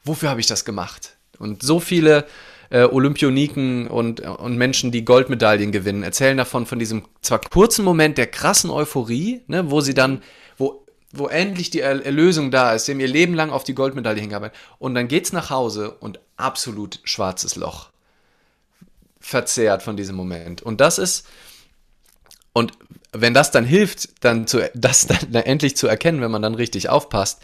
[0.05, 1.17] wofür habe ich das gemacht?
[1.39, 2.27] Und so viele
[2.69, 8.19] äh, Olympioniken und, und Menschen, die Goldmedaillen gewinnen, erzählen davon, von diesem zwar kurzen Moment
[8.19, 10.23] der krassen Euphorie, ne, wo sie dann,
[10.59, 10.85] wo
[11.17, 12.87] wo endlich die Erlösung da ist.
[12.87, 14.59] Sie haben ihr Leben lang auf die Goldmedaille hingearbeitet.
[14.81, 17.91] Und dann geht's nach Hause und absolut schwarzes Loch.
[19.21, 20.61] Verzehrt von diesem Moment.
[20.63, 21.25] Und das ist,
[22.55, 22.73] und
[23.13, 26.89] wenn das dann hilft, dann zu, das dann endlich zu erkennen, wenn man dann richtig
[26.89, 27.43] aufpasst,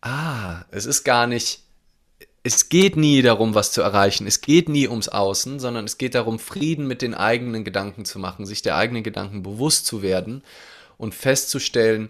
[0.00, 1.60] ah, es ist gar nicht,
[2.42, 4.26] es geht nie darum, was zu erreichen.
[4.26, 8.18] Es geht nie ums Außen, sondern es geht darum, Frieden mit den eigenen Gedanken zu
[8.18, 10.42] machen, sich der eigenen Gedanken bewusst zu werden
[10.96, 12.08] und festzustellen,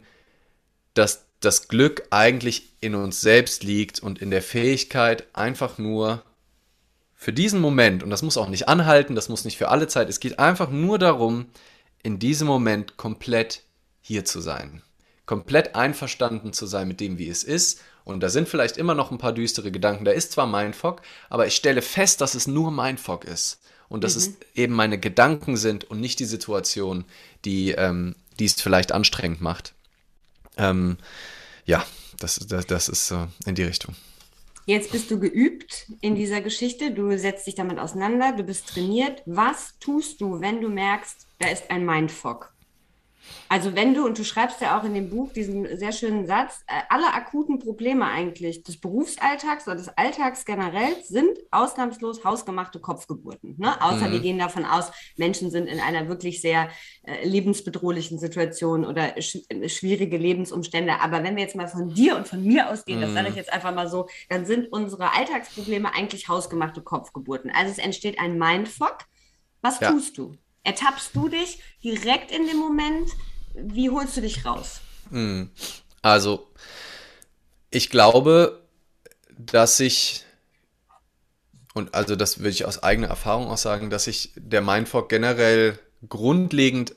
[0.95, 6.23] dass das Glück eigentlich in uns selbst liegt und in der Fähigkeit, einfach nur
[7.17, 10.09] für diesen Moment, und das muss auch nicht anhalten, das muss nicht für alle Zeit,
[10.09, 11.47] es geht einfach nur darum,
[12.03, 13.63] in diesem Moment komplett
[14.01, 14.83] hier zu sein.
[15.27, 17.81] Komplett einverstanden zu sein mit dem, wie es ist.
[18.05, 20.05] Und da sind vielleicht immer noch ein paar düstere Gedanken.
[20.05, 23.61] Da ist zwar Mindfuck, aber ich stelle fest, dass es nur Mindfuck ist.
[23.89, 24.21] Und dass mhm.
[24.21, 27.05] es eben meine Gedanken sind und nicht die Situation,
[27.45, 29.75] die, ähm, die es vielleicht anstrengend macht.
[30.57, 30.97] Ähm,
[31.67, 31.85] ja,
[32.19, 33.95] das, das, das ist so in die Richtung.
[34.71, 39.21] Jetzt bist du geübt in dieser Geschichte, du setzt dich damit auseinander, du bist trainiert.
[39.27, 42.53] Was tust du, wenn du merkst, da ist ein Mindfuck?
[43.49, 46.63] Also wenn du, und du schreibst ja auch in dem Buch diesen sehr schönen Satz,
[46.67, 53.57] äh, alle akuten Probleme eigentlich des Berufsalltags oder des Alltags generell sind ausnahmslos hausgemachte Kopfgeburten.
[53.59, 53.81] Ne?
[53.83, 54.13] Außer mhm.
[54.13, 56.69] wir gehen davon aus, Menschen sind in einer wirklich sehr
[57.03, 61.01] äh, lebensbedrohlichen Situation oder sch schwierige Lebensumstände.
[61.01, 63.03] Aber wenn wir jetzt mal von dir und von mir ausgehen, mhm.
[63.03, 67.51] das sage ich jetzt einfach mal so, dann sind unsere Alltagsprobleme eigentlich hausgemachte Kopfgeburten.
[67.51, 68.99] Also es entsteht ein Mindfuck.
[69.63, 69.91] Was ja.
[69.91, 70.37] tust du?
[70.63, 73.11] Ertappst du dich direkt in dem Moment?
[73.55, 74.81] Wie holst du dich raus?
[75.11, 75.51] Hm.
[76.03, 76.49] Also,
[77.71, 78.63] ich glaube,
[79.47, 80.25] dass ich,
[81.75, 85.79] und also das würde ich aus eigener Erfahrung auch sagen, dass sich der Mindfuck generell
[86.09, 86.95] grundlegend,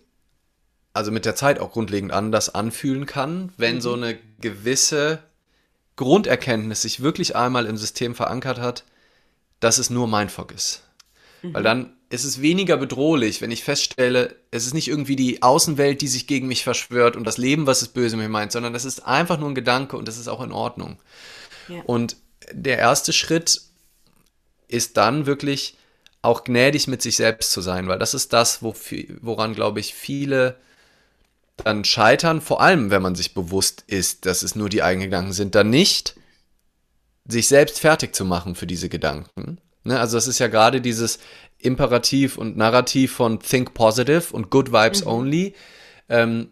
[0.94, 3.82] also mit der Zeit auch grundlegend anders anfühlen kann, wenn mhm.
[3.82, 5.24] so eine gewisse
[5.96, 8.84] Grunderkenntnis sich wirklich einmal im System verankert hat,
[9.60, 10.84] dass es nur Mindfuck ist.
[11.42, 11.54] Mhm.
[11.54, 16.02] Weil dann ist es weniger bedrohlich, wenn ich feststelle, es ist nicht irgendwie die Außenwelt,
[16.02, 18.76] die sich gegen mich verschwört und das Leben, was es böse mit mir meint, sondern
[18.76, 21.00] es ist einfach nur ein Gedanke und es ist auch in Ordnung.
[21.68, 21.82] Ja.
[21.86, 22.18] Und
[22.52, 23.62] der erste Schritt
[24.68, 25.78] ist dann wirklich
[26.22, 30.58] auch gnädig mit sich selbst zu sein, weil das ist das, woran, glaube ich, viele
[31.58, 35.34] dann scheitern, vor allem wenn man sich bewusst ist, dass es nur die eigenen Gedanken
[35.34, 36.16] sind, dann nicht
[37.26, 39.60] sich selbst fertig zu machen für diese Gedanken.
[39.84, 40.00] Ne?
[40.00, 41.20] Also das ist ja gerade dieses
[41.64, 45.12] Imperativ und Narrativ von Think Positive und Good Vibes mhm.
[45.12, 45.56] Only.
[46.10, 46.50] Ähm,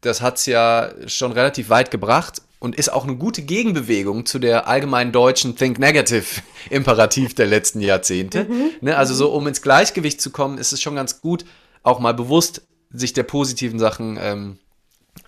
[0.00, 4.68] das hat's ja schon relativ weit gebracht und ist auch eine gute Gegenbewegung zu der
[4.68, 6.24] allgemeinen deutschen Think Negative
[6.70, 8.44] Imperativ der letzten Jahrzehnte.
[8.44, 8.70] Mhm.
[8.82, 8.96] Ne?
[8.96, 11.44] Also so, um ins Gleichgewicht zu kommen, ist es schon ganz gut,
[11.82, 14.58] auch mal bewusst sich der positiven Sachen, ähm,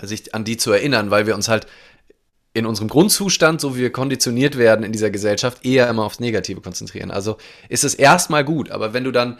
[0.00, 1.66] sich an die zu erinnern, weil wir uns halt
[2.54, 6.60] in unserem Grundzustand, so wie wir konditioniert werden in dieser Gesellschaft, eher immer aufs Negative
[6.60, 7.10] konzentrieren.
[7.10, 7.38] Also
[7.68, 9.38] ist es erstmal gut, aber wenn du dann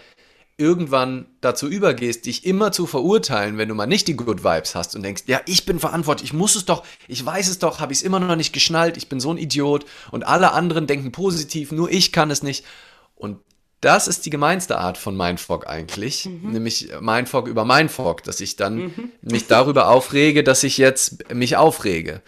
[0.59, 4.95] irgendwann dazu übergehst, dich immer zu verurteilen, wenn du mal nicht die Good Vibes hast
[4.95, 7.93] und denkst, ja, ich bin verantwortlich, ich muss es doch, ich weiß es doch, habe
[7.93, 11.11] ich es immer noch nicht geschnallt, ich bin so ein Idiot und alle anderen denken
[11.11, 12.65] positiv, nur ich kann es nicht.
[13.17, 13.39] Und
[13.81, 16.53] das ist die gemeinste Art von Mindfog eigentlich, mhm.
[16.53, 19.13] nämlich Mindfog über Mindfog, dass ich dann mhm.
[19.23, 22.23] mich darüber aufrege, dass ich jetzt mich aufrege.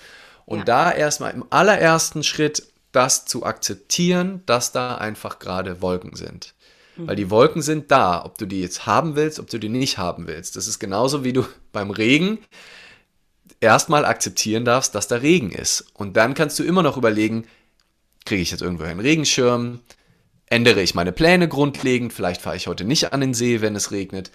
[0.47, 0.65] Und ja.
[0.65, 6.55] da erstmal im allerersten Schritt das zu akzeptieren, dass da einfach gerade Wolken sind.
[6.97, 7.09] Mhm.
[7.09, 9.99] Weil die Wolken sind da, ob du die jetzt haben willst, ob du die nicht
[9.99, 10.57] haben willst.
[10.57, 12.39] Das ist genauso wie du beim Regen
[13.61, 15.87] erstmal akzeptieren darfst, dass da Regen ist.
[15.95, 17.47] Und dann kannst du immer noch überlegen,
[18.25, 19.81] kriege ich jetzt irgendwo einen Regenschirm?
[20.47, 22.13] Ändere ich meine Pläne grundlegend?
[22.13, 24.31] Vielleicht fahre ich heute nicht an den See, wenn es regnet.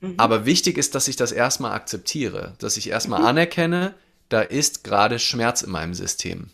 [0.00, 0.14] Mhm.
[0.16, 3.26] Aber wichtig ist, dass ich das erstmal akzeptiere, dass ich erstmal mhm.
[3.26, 3.94] anerkenne,
[4.28, 6.50] da ist gerade Schmerz in meinem System.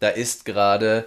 [0.00, 1.06] Da ist gerade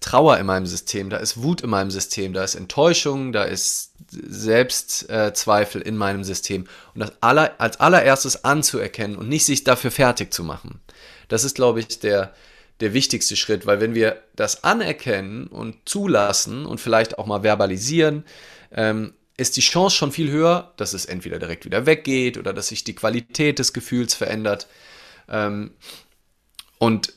[0.00, 3.92] Trauer in meinem System, da ist Wut in meinem System, da ist Enttäuschung, da ist
[4.10, 6.66] Selbstzweifel in meinem System.
[6.94, 10.80] Und das aller, als allererstes anzuerkennen und nicht sich dafür fertig zu machen.
[11.28, 12.34] Das ist, glaube ich, der,
[12.80, 18.24] der wichtigste Schritt, weil wenn wir das anerkennen und zulassen und vielleicht auch mal verbalisieren,
[18.72, 22.68] ähm, ist die Chance schon viel höher, dass es entweder direkt wieder weggeht oder dass
[22.68, 24.66] sich die Qualität des Gefühls verändert.
[25.28, 25.72] Ähm,
[26.78, 27.14] und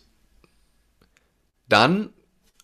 [1.67, 2.09] dann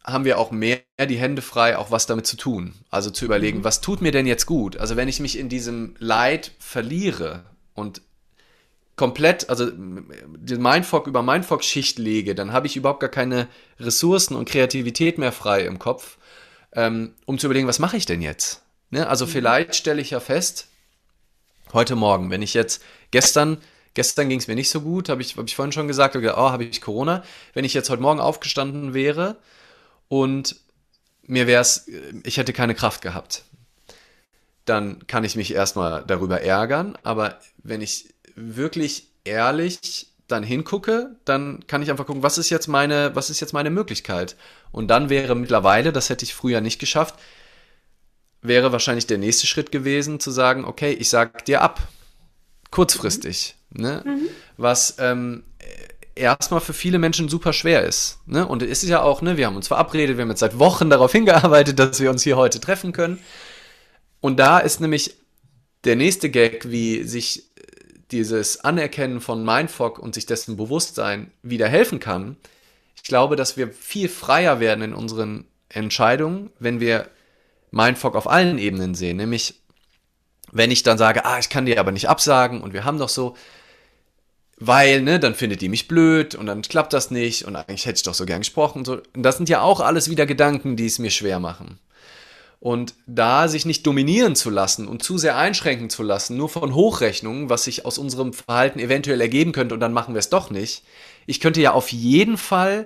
[0.03, 2.73] haben wir auch mehr die Hände frei, auch was damit zu tun.
[2.89, 3.63] Also zu überlegen, mhm.
[3.63, 4.77] was tut mir denn jetzt gut?
[4.77, 8.01] Also wenn ich mich in diesem Leid verliere und
[8.95, 13.47] komplett, also den Mindfuck über Mindfuck-Schicht lege, dann habe ich überhaupt gar keine
[13.79, 16.17] Ressourcen und Kreativität mehr frei im Kopf,
[16.73, 18.61] ähm, um zu überlegen, was mache ich denn jetzt?
[18.89, 19.07] Ne?
[19.07, 19.29] Also mhm.
[19.29, 20.67] vielleicht stelle ich ja fest,
[21.73, 23.57] heute Morgen, wenn ich jetzt gestern
[23.93, 26.31] Gestern ging es mir nicht so gut, habe ich, hab ich vorhin schon gesagt, okay,
[26.33, 27.23] oh, habe ich Corona.
[27.53, 29.37] Wenn ich jetzt heute Morgen aufgestanden wäre
[30.07, 30.55] und
[31.23, 31.87] mir wäre es,
[32.23, 33.43] ich hätte keine Kraft gehabt,
[34.65, 36.97] dann kann ich mich erstmal darüber ärgern.
[37.03, 42.67] Aber wenn ich wirklich ehrlich dann hingucke, dann kann ich einfach gucken, was ist jetzt
[42.67, 44.35] meine, was ist jetzt meine Möglichkeit?
[44.71, 47.15] Und dann wäre mittlerweile, das hätte ich früher nicht geschafft,
[48.41, 51.81] wäre wahrscheinlich der nächste Schritt gewesen, zu sagen, okay, ich sag dir ab.
[52.71, 54.01] Kurzfristig ne?
[54.05, 54.27] Mhm.
[54.57, 55.43] was ähm,
[56.15, 58.19] erstmal für viele Menschen super schwer ist.
[58.25, 58.47] Ne?
[58.47, 60.89] Und es ist ja auch, ne, wir haben uns verabredet, wir haben jetzt seit Wochen
[60.89, 63.19] darauf hingearbeitet, dass wir uns hier heute treffen können.
[64.19, 65.15] Und da ist nämlich
[65.83, 67.51] der nächste Gag, wie sich
[68.11, 72.35] dieses Anerkennen von Mindfuck und sich dessen Bewusstsein wieder helfen kann.
[72.95, 77.07] Ich glaube, dass wir viel freier werden in unseren Entscheidungen, wenn wir
[77.71, 79.17] Mindfuck auf allen Ebenen sehen.
[79.17, 79.60] Nämlich,
[80.51, 83.09] wenn ich dann sage, ah, ich kann dir aber nicht absagen und wir haben doch
[83.09, 83.35] so,
[84.57, 87.97] weil, ne, dann findet die mich blöd und dann klappt das nicht und eigentlich hätte
[87.97, 88.85] ich doch so gern gesprochen.
[88.85, 89.01] So.
[89.15, 91.79] Und das sind ja auch alles wieder Gedanken, die es mir schwer machen.
[92.59, 96.75] Und da sich nicht dominieren zu lassen und zu sehr einschränken zu lassen, nur von
[96.75, 100.51] Hochrechnungen, was sich aus unserem Verhalten eventuell ergeben könnte und dann machen wir es doch
[100.51, 100.83] nicht.
[101.25, 102.85] Ich könnte ja auf jeden Fall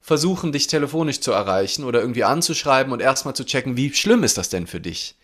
[0.00, 4.38] versuchen, dich telefonisch zu erreichen oder irgendwie anzuschreiben und erstmal zu checken, wie schlimm ist
[4.38, 5.14] das denn für dich?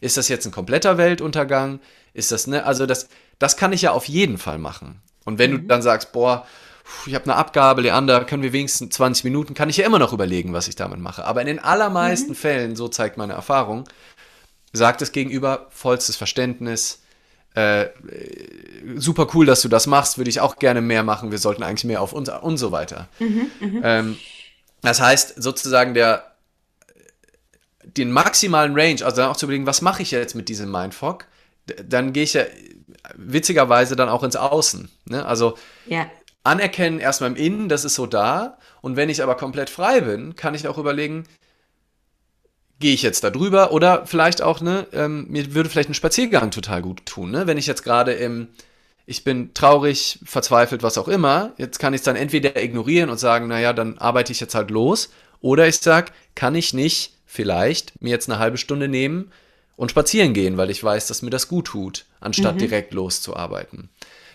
[0.00, 1.80] Ist das jetzt ein kompletter Weltuntergang?
[2.14, 3.08] Ist das, ne, also das,
[3.38, 5.00] das kann ich ja auf jeden Fall machen.
[5.24, 5.56] Und wenn mhm.
[5.62, 6.46] du dann sagst, boah,
[7.06, 10.12] ich habe eine Abgabe, Leander, können wir wenigstens 20 Minuten, kann ich ja immer noch
[10.12, 11.24] überlegen, was ich damit mache.
[11.24, 12.36] Aber in den allermeisten mhm.
[12.36, 13.84] Fällen, so zeigt meine Erfahrung,
[14.72, 17.02] sagt es gegenüber vollstes Verständnis,
[17.54, 17.88] äh,
[18.96, 21.84] super cool, dass du das machst, würde ich auch gerne mehr machen, wir sollten eigentlich
[21.84, 23.08] mehr auf uns und so weiter.
[23.18, 24.18] Mhm, mhm, ähm,
[24.82, 26.27] das heißt, sozusagen der
[27.96, 31.26] den maximalen Range, also dann auch zu überlegen, was mache ich jetzt mit diesem Mindfuck,
[31.86, 32.44] dann gehe ich ja
[33.16, 34.90] witzigerweise dann auch ins Außen.
[35.06, 35.24] Ne?
[35.24, 36.10] Also ja.
[36.44, 38.58] anerkennen erstmal im Innen, das ist so da.
[38.80, 41.24] Und wenn ich aber komplett frei bin, kann ich auch überlegen,
[42.80, 46.50] gehe ich jetzt da drüber oder vielleicht auch, ne, ähm, mir würde vielleicht ein Spaziergang
[46.50, 47.46] total gut tun, ne?
[47.48, 48.48] Wenn ich jetzt gerade im,
[49.04, 53.18] ich bin traurig, verzweifelt, was auch immer, jetzt kann ich es dann entweder ignorieren und
[53.18, 58.02] sagen, naja, dann arbeite ich jetzt halt los, oder ich sage, kann ich nicht vielleicht
[58.02, 59.30] mir jetzt eine halbe Stunde nehmen,
[59.78, 62.58] und spazieren gehen, weil ich weiß, dass mir das gut tut, anstatt mhm.
[62.58, 63.90] direkt loszuarbeiten.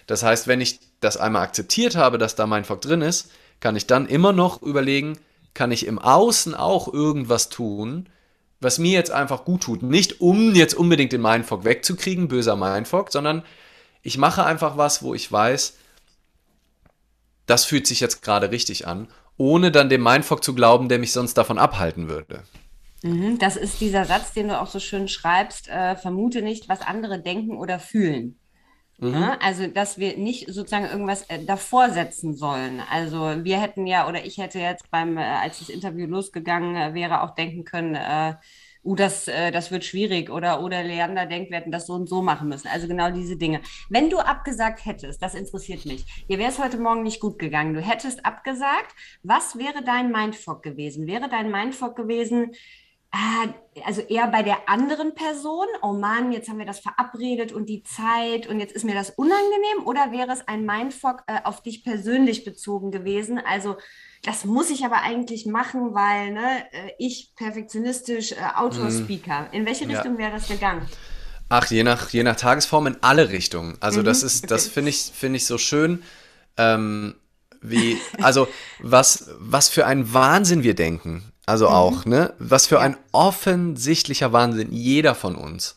[0.08, 3.30] Das heißt, wenn ich das einmal akzeptiert habe, dass da mein Fock drin ist,
[3.60, 5.20] kann ich dann immer noch überlegen,
[5.54, 8.08] kann ich im Außen auch irgendwas tun,
[8.62, 9.84] was mir jetzt einfach gut tut.
[9.84, 13.44] Nicht um jetzt unbedingt den Mindfuck wegzukriegen, böser Mindfuck, sondern
[14.02, 15.74] ich mache einfach was, wo ich weiß,
[17.48, 21.12] das fühlt sich jetzt gerade richtig an, ohne dann dem Mindfuck zu glauben, der mich
[21.12, 22.44] sonst davon abhalten würde.
[23.04, 26.82] Mhm, das ist dieser Satz, den du auch so schön schreibst, äh, vermute nicht, was
[26.82, 28.40] andere denken oder fühlen.
[28.98, 29.14] Mhm.
[29.14, 32.82] Ja, also, dass wir nicht sozusagen irgendwas äh, davor setzen sollen.
[32.90, 36.94] Also, wir hätten ja, oder ich hätte jetzt beim, äh, als das Interview losgegangen äh,
[36.94, 38.36] wäre, auch denken können, äh,
[38.84, 42.08] uh, das, äh, das wird schwierig oder, oder Leander denkt, wir hätten das so und
[42.08, 42.68] so machen müssen.
[42.68, 43.62] Also genau diese Dinge.
[43.90, 47.74] Wenn du abgesagt hättest, das interessiert mich, dir wäre es heute Morgen nicht gut gegangen,
[47.74, 51.08] du hättest abgesagt, was wäre dein Mindfuck gewesen?
[51.08, 52.52] Wäre dein Mindfuck gewesen,
[53.86, 57.84] also eher bei der anderen Person, oh Mann, jetzt haben wir das verabredet und die
[57.84, 61.84] Zeit und jetzt ist mir das unangenehm oder wäre es ein Mindfuck äh, auf dich
[61.84, 63.40] persönlich bezogen gewesen?
[63.40, 63.78] Also
[64.24, 69.10] das muss ich aber eigentlich machen, weil ne, äh, ich perfektionistisch äh, Autor, mhm.
[69.52, 70.18] In welche Richtung ja.
[70.18, 70.88] wäre das gegangen?
[71.50, 73.78] Ach, je nach, je nach Tagesform in alle Richtungen.
[73.80, 74.06] Also mhm.
[74.06, 76.02] das ist, das finde ich, finde ich so schön.
[76.58, 77.16] Ähm,
[77.62, 78.48] wie, also
[78.80, 81.33] was, was für ein Wahnsinn wir denken.
[81.46, 81.74] Also mhm.
[81.74, 82.34] auch, ne?
[82.40, 85.76] Was für ein offensichtlicher Wahnsinn, jeder von uns.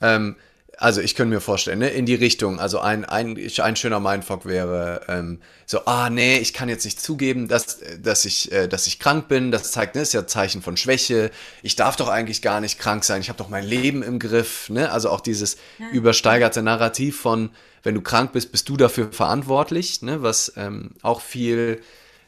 [0.00, 0.36] Ähm,
[0.78, 4.44] also ich könnte mir vorstellen, ne, in die Richtung, also ein, ein, ein schöner Mindfuck
[4.44, 8.86] wäre ähm, so, ah nee, ich kann jetzt nicht zugeben, dass, dass, ich, äh, dass
[8.86, 11.30] ich krank bin, das zeigt, ne, ist ja Zeichen von Schwäche,
[11.62, 14.68] ich darf doch eigentlich gar nicht krank sein, ich habe doch mein Leben im Griff,
[14.68, 14.90] ne?
[14.90, 15.88] also auch dieses ja.
[15.90, 17.50] übersteigerte Narrativ von,
[17.82, 20.22] wenn du krank bist, bist du dafür verantwortlich, ne?
[20.22, 21.80] was ähm, auch viel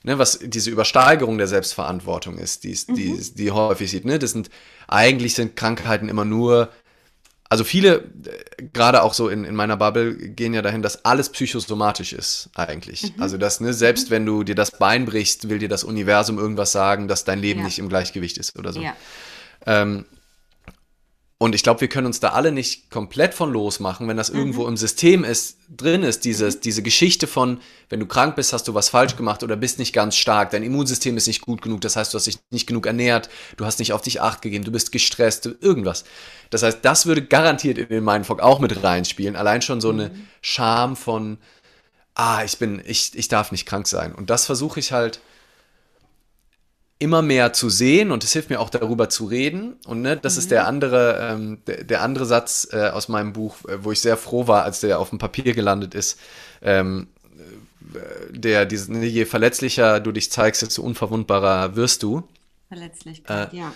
[0.07, 3.35] ne, was diese Übersteigerung der Selbstverantwortung ist, die, die, mhm.
[3.35, 4.05] die häufig sieht.
[4.05, 4.19] Ne?
[4.19, 4.49] Das sind,
[4.89, 6.71] eigentlich sind Krankheiten immer nur,
[7.49, 11.29] also viele, äh, gerade auch so in, in meiner Bubble, gehen ja dahin, dass alles
[11.29, 13.03] psychosomatisch ist, eigentlich.
[13.03, 13.23] Mhm.
[13.23, 14.15] Also, dass, ne, selbst mhm.
[14.15, 17.61] wenn du dir das Bein brichst, will dir das Universum irgendwas sagen, dass dein Leben
[17.61, 17.67] ja.
[17.67, 18.81] nicht im Gleichgewicht ist oder so.
[18.81, 18.95] Ja.
[19.67, 20.07] Ähm,
[21.39, 24.39] und ich glaube, wir können uns da alle nicht komplett von losmachen, wenn das mhm.
[24.39, 26.61] irgendwo im System ist, drin ist, dieses, mhm.
[26.63, 29.93] diese Geschichte von, wenn du krank bist, hast du was falsch gemacht oder bist nicht
[29.93, 32.87] ganz stark, dein Immunsystem ist nicht gut genug, das heißt, du hast dich nicht genug
[32.87, 36.05] ernährt, du hast nicht auf dich acht gegeben, du bist gestresst, irgendwas.
[36.49, 39.37] Das heißt, das würde garantiert in den Mindfuck auch mit reinspielen.
[39.37, 40.27] Allein schon so eine mhm.
[40.41, 41.37] Scham von,
[42.15, 44.15] ah, ich bin, ich, ich darf nicht krank sein.
[44.15, 45.21] Und das versuche ich halt
[46.99, 49.77] immer mehr zu sehen und es hilft mir auch darüber zu reden.
[49.87, 50.39] Und ne, das mhm.
[50.39, 50.69] ist der mhm.
[50.69, 54.47] andere, ähm, der, der, andere Satz äh, aus meinem Buch, äh, wo ich sehr froh
[54.49, 56.19] war, als der auf dem Papier gelandet ist.
[56.63, 57.09] Ähm,
[57.95, 62.27] äh, der, diese, ne, je verletzlicher du dich zeigst, desto unverwundbarer wirst du.
[62.69, 63.73] Verletzlichkeit, äh, ja.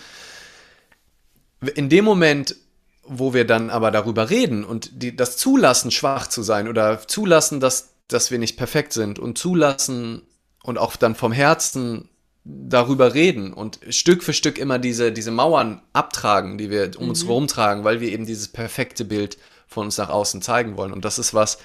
[1.75, 2.55] In dem Moment,
[3.03, 7.59] wo wir dann aber darüber reden und die, das zulassen, schwach zu sein oder zulassen,
[7.59, 10.23] dass, dass wir nicht perfekt sind und zulassen
[10.63, 12.09] und auch dann vom Herzen
[12.43, 17.09] darüber reden und Stück für Stück immer diese, diese Mauern abtragen, die wir um mhm.
[17.09, 20.91] uns rumtragen, weil wir eben dieses perfekte Bild von uns nach außen zeigen wollen.
[20.91, 21.59] Und das ist was,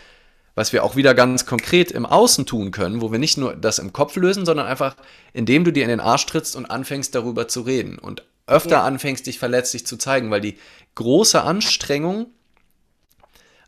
[0.54, 3.78] was wir auch wieder ganz konkret im Außen tun können, wo wir nicht nur das
[3.78, 4.96] im Kopf lösen, sondern einfach,
[5.32, 8.84] indem du dir in den Arsch trittst und anfängst darüber zu reden und öfter ja.
[8.84, 10.58] anfängst, dich verletzlich zu zeigen, weil die
[10.94, 12.26] große Anstrengung,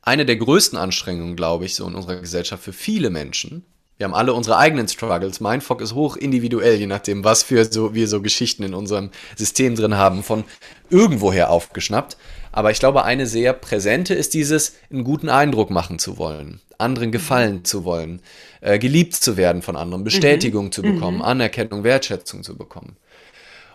[0.03, 3.67] eine der größten Anstrengungen, glaube ich, so in unserer Gesellschaft für viele Menschen,
[3.99, 5.41] wir haben alle unsere eigenen Struggles.
[5.41, 9.75] Mindfuck ist hoch individuell, je nachdem, was für so, wir so Geschichten in unserem System
[9.75, 10.45] drin haben, von
[10.89, 12.17] irgendwoher aufgeschnappt.
[12.53, 17.11] Aber ich glaube, eine sehr präsente ist dieses, einen guten Eindruck machen zu wollen, anderen
[17.11, 17.65] gefallen mhm.
[17.65, 18.23] zu wollen,
[18.61, 20.73] äh, geliebt zu werden von anderen, Bestätigung mhm.
[20.73, 21.23] zu bekommen, mhm.
[21.23, 22.97] Anerkennung, Wertschätzung zu bekommen.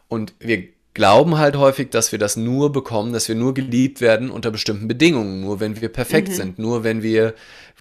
[0.07, 4.29] Und wir glauben halt häufig, dass wir das nur bekommen, dass wir nur geliebt werden
[4.29, 6.33] unter bestimmten Bedingungen, nur wenn wir perfekt mhm.
[6.33, 7.33] sind, nur wenn wir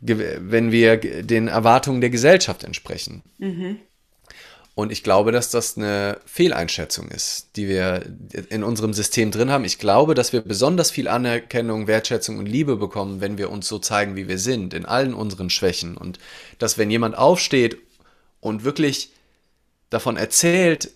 [0.05, 3.23] wenn wir den Erwartungen der Gesellschaft entsprechen.
[3.39, 3.79] Mhm.
[4.75, 8.07] Und ich glaube, dass das eine Fehleinschätzung ist, die wir
[8.49, 9.65] in unserem System drin haben.
[9.67, 13.79] Ich glaube, dass wir besonders viel Anerkennung, Wertschätzung und Liebe bekommen, wenn wir uns so
[13.79, 15.97] zeigen, wie wir sind, in allen unseren Schwächen.
[15.97, 16.19] Und
[16.59, 17.77] dass wenn jemand aufsteht
[18.41, 19.13] und wirklich
[19.91, 20.91] davon erzählt,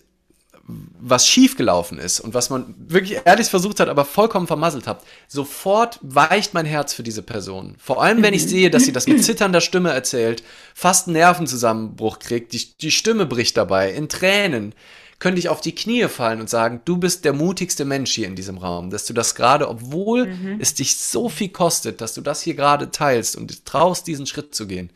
[0.67, 5.97] was schiefgelaufen ist und was man wirklich ehrlich versucht hat, aber vollkommen vermasselt hat, sofort
[6.01, 7.75] weicht mein Herz für diese Person.
[7.79, 10.43] Vor allem, wenn ich sehe, dass sie das mit zitternder Stimme erzählt,
[10.73, 14.73] fast einen Nervenzusammenbruch kriegt, die, die Stimme bricht dabei, in Tränen,
[15.19, 18.35] könnte ich auf die Knie fallen und sagen, du bist der mutigste Mensch hier in
[18.35, 20.57] diesem Raum, dass du das gerade, obwohl mhm.
[20.59, 24.53] es dich so viel kostet, dass du das hier gerade teilst und traust, diesen Schritt
[24.53, 24.91] zu gehen,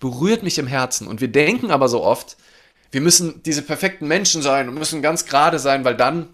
[0.00, 1.06] berührt mich im Herzen.
[1.06, 2.36] Und wir denken aber so oft,
[2.90, 6.28] wir müssen diese perfekten Menschen sein und müssen ganz gerade sein, weil dann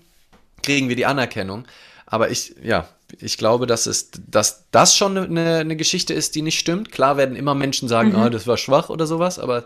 [0.63, 1.65] kriegen wir die Anerkennung.
[2.07, 2.89] Aber ich, ja,
[3.21, 6.93] ich glaube, dass, es, dass das schon eine, eine Geschichte ist, die nicht stimmt.
[6.93, 8.23] Klar werden immer Menschen sagen, mhm.
[8.23, 9.65] oh, das war schwach oder sowas, aber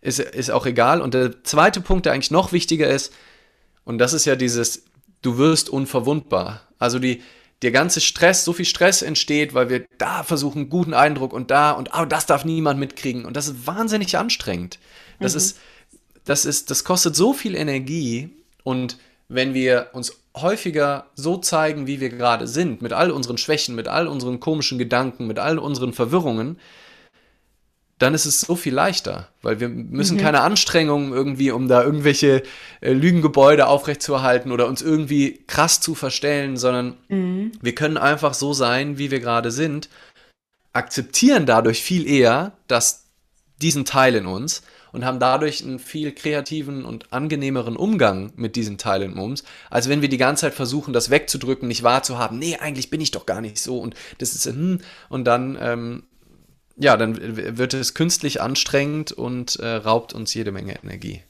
[0.00, 1.00] ist, ist auch egal.
[1.00, 3.12] Und der zweite Punkt, der eigentlich noch wichtiger ist,
[3.84, 4.84] und das ist ja dieses,
[5.22, 6.62] du wirst unverwundbar.
[6.78, 7.22] Also die,
[7.62, 11.50] der ganze Stress, so viel Stress entsteht, weil wir da versuchen, einen guten Eindruck und
[11.50, 13.24] da und oh, das darf niemand mitkriegen.
[13.24, 14.78] Und das ist wahnsinnig anstrengend.
[15.20, 15.38] Das mhm.
[15.38, 15.58] ist,
[16.28, 18.30] das ist, das kostet so viel Energie.
[18.62, 18.98] Und
[19.28, 23.88] wenn wir uns häufiger so zeigen, wie wir gerade sind, mit all unseren Schwächen, mit
[23.88, 26.58] all unseren komischen Gedanken, mit all unseren Verwirrungen,
[27.98, 30.20] dann ist es so viel leichter, weil wir müssen mhm.
[30.20, 32.42] keine Anstrengungen irgendwie, um da irgendwelche
[32.80, 37.52] äh, Lügengebäude aufrechtzuerhalten oder uns irgendwie krass zu verstellen, sondern mhm.
[37.60, 39.88] wir können einfach so sein, wie wir gerade sind,
[40.74, 43.04] akzeptieren dadurch viel eher, dass
[43.60, 44.62] diesen Teil in uns
[44.98, 49.88] und haben dadurch einen viel kreativen und angenehmeren Umgang mit diesen Teilen in uns, als
[49.88, 53.24] wenn wir die ganze Zeit versuchen, das wegzudrücken, nicht wahrzuhaben, nee, eigentlich bin ich doch
[53.24, 56.02] gar nicht so und das ist, hm, und dann ähm,
[56.76, 57.16] ja, dann
[57.56, 61.22] wird es künstlich anstrengend und äh, raubt uns jede Menge Energie.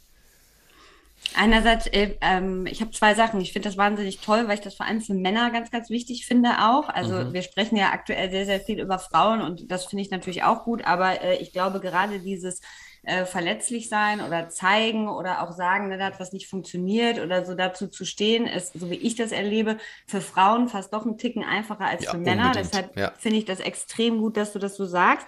[1.35, 3.41] Einerseits, äh, ähm, ich habe zwei Sachen.
[3.41, 6.27] Ich finde das wahnsinnig toll, weil ich das vor allem für Männer ganz, ganz wichtig
[6.27, 6.89] finde auch.
[6.89, 7.33] Also mhm.
[7.35, 10.65] wir sprechen ja aktuell sehr, sehr viel über Frauen und das finde ich natürlich auch
[10.65, 10.85] gut.
[10.85, 12.63] Aber äh, ich glaube gerade dieses
[13.09, 17.47] äh, verletzlich sein oder zeigen oder auch sagen, ne, da hat was nicht funktioniert oder
[17.47, 21.17] so dazu zu stehen, ist, so wie ich das erlebe, für Frauen fast doch ein
[21.17, 22.49] Ticken einfacher als ja, für Männer.
[22.49, 22.67] Unbedingt.
[22.67, 23.13] Deshalb ja.
[23.17, 25.27] finde ich das extrem gut, dass du das so sagst.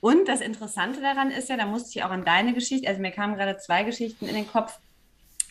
[0.00, 3.12] Und das Interessante daran ist ja, da musste ich auch an deine Geschichte, also mir
[3.12, 4.78] kamen gerade zwei Geschichten in den Kopf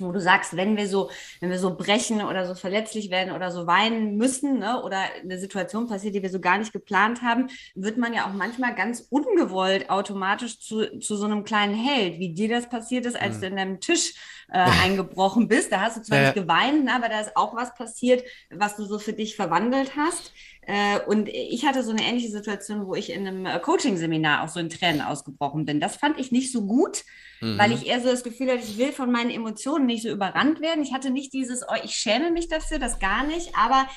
[0.02, 3.52] wo du sagst, wenn wir so, wenn wir so brechen oder so verletzlich werden oder
[3.52, 7.48] so weinen müssen, ne, oder eine Situation passiert, die wir so gar nicht geplant haben,
[7.76, 12.34] wird man ja auch manchmal ganz ungewollt automatisch zu, zu so einem kleinen Held, wie
[12.34, 13.42] dir das passiert ist, als mhm.
[13.42, 14.14] du in deinem Tisch
[14.52, 15.72] äh, eingebrochen bist.
[15.72, 16.24] Da hast du zwar ja.
[16.26, 19.96] nicht geweint, ne, aber da ist auch was passiert, was du so für dich verwandelt
[19.96, 20.34] hast.
[20.68, 24.50] Äh, und ich hatte so eine ähnliche Situation, wo ich in einem äh, Coaching-Seminar auch
[24.50, 25.80] so in Tränen ausgebrochen bin.
[25.80, 27.04] Das fand ich nicht so gut,
[27.42, 27.58] mhm.
[27.58, 30.62] weil ich eher so das Gefühl hatte, ich will von meinen Emotionen nicht so überrannt
[30.62, 30.84] werden.
[30.84, 33.88] Ich hatte nicht dieses, oh, ich schäme mich dafür, das gar nicht, aber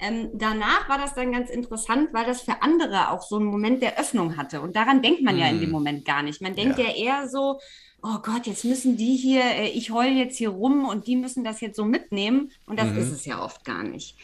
[0.00, 3.82] ähm, danach war das dann ganz interessant, weil das für andere auch so einen Moment
[3.82, 4.60] der Öffnung hatte.
[4.60, 5.40] Und daran denkt man mhm.
[5.40, 5.74] ja in dem mhm.
[5.74, 6.40] Moment gar nicht.
[6.40, 7.60] Man denkt ja, ja eher so,
[8.02, 11.44] oh Gott, jetzt müssen die hier, äh, ich heule jetzt hier rum und die müssen
[11.44, 12.50] das jetzt so mitnehmen.
[12.66, 12.98] Und das mhm.
[12.98, 14.16] ist es ja oft gar nicht.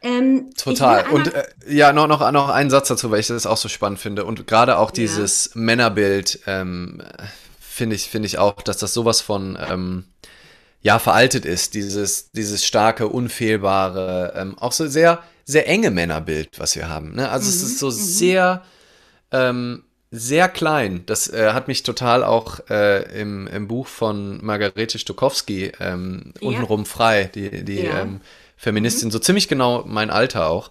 [0.00, 1.08] Ähm, Total.
[1.08, 3.98] Und äh, ja, noch, noch, noch einen Satz dazu, weil ich das auch so spannend
[3.98, 4.24] finde.
[4.24, 5.60] Und gerade auch dieses ja.
[5.60, 7.02] Männerbild ähm,
[7.58, 10.04] finde ich, finde ich auch, dass das sowas von ähm,
[10.82, 11.74] ja veraltet ist.
[11.74, 17.14] Dieses, dieses starke, unfehlbare, ähm, auch so sehr, sehr enge Männerbild, was wir haben.
[17.14, 17.28] Ne?
[17.28, 17.50] Also mhm.
[17.50, 17.92] es ist so mhm.
[17.92, 18.62] sehr,
[19.32, 21.02] ähm, sehr klein.
[21.06, 26.48] Das äh, hat mich total auch äh, im, im Buch von Margarete Stokowski ähm, ja.
[26.48, 28.02] untenrum frei, die, die ja.
[28.02, 28.20] ähm,
[28.58, 29.12] Feministin, mhm.
[29.12, 30.70] so ziemlich genau mein Alter auch.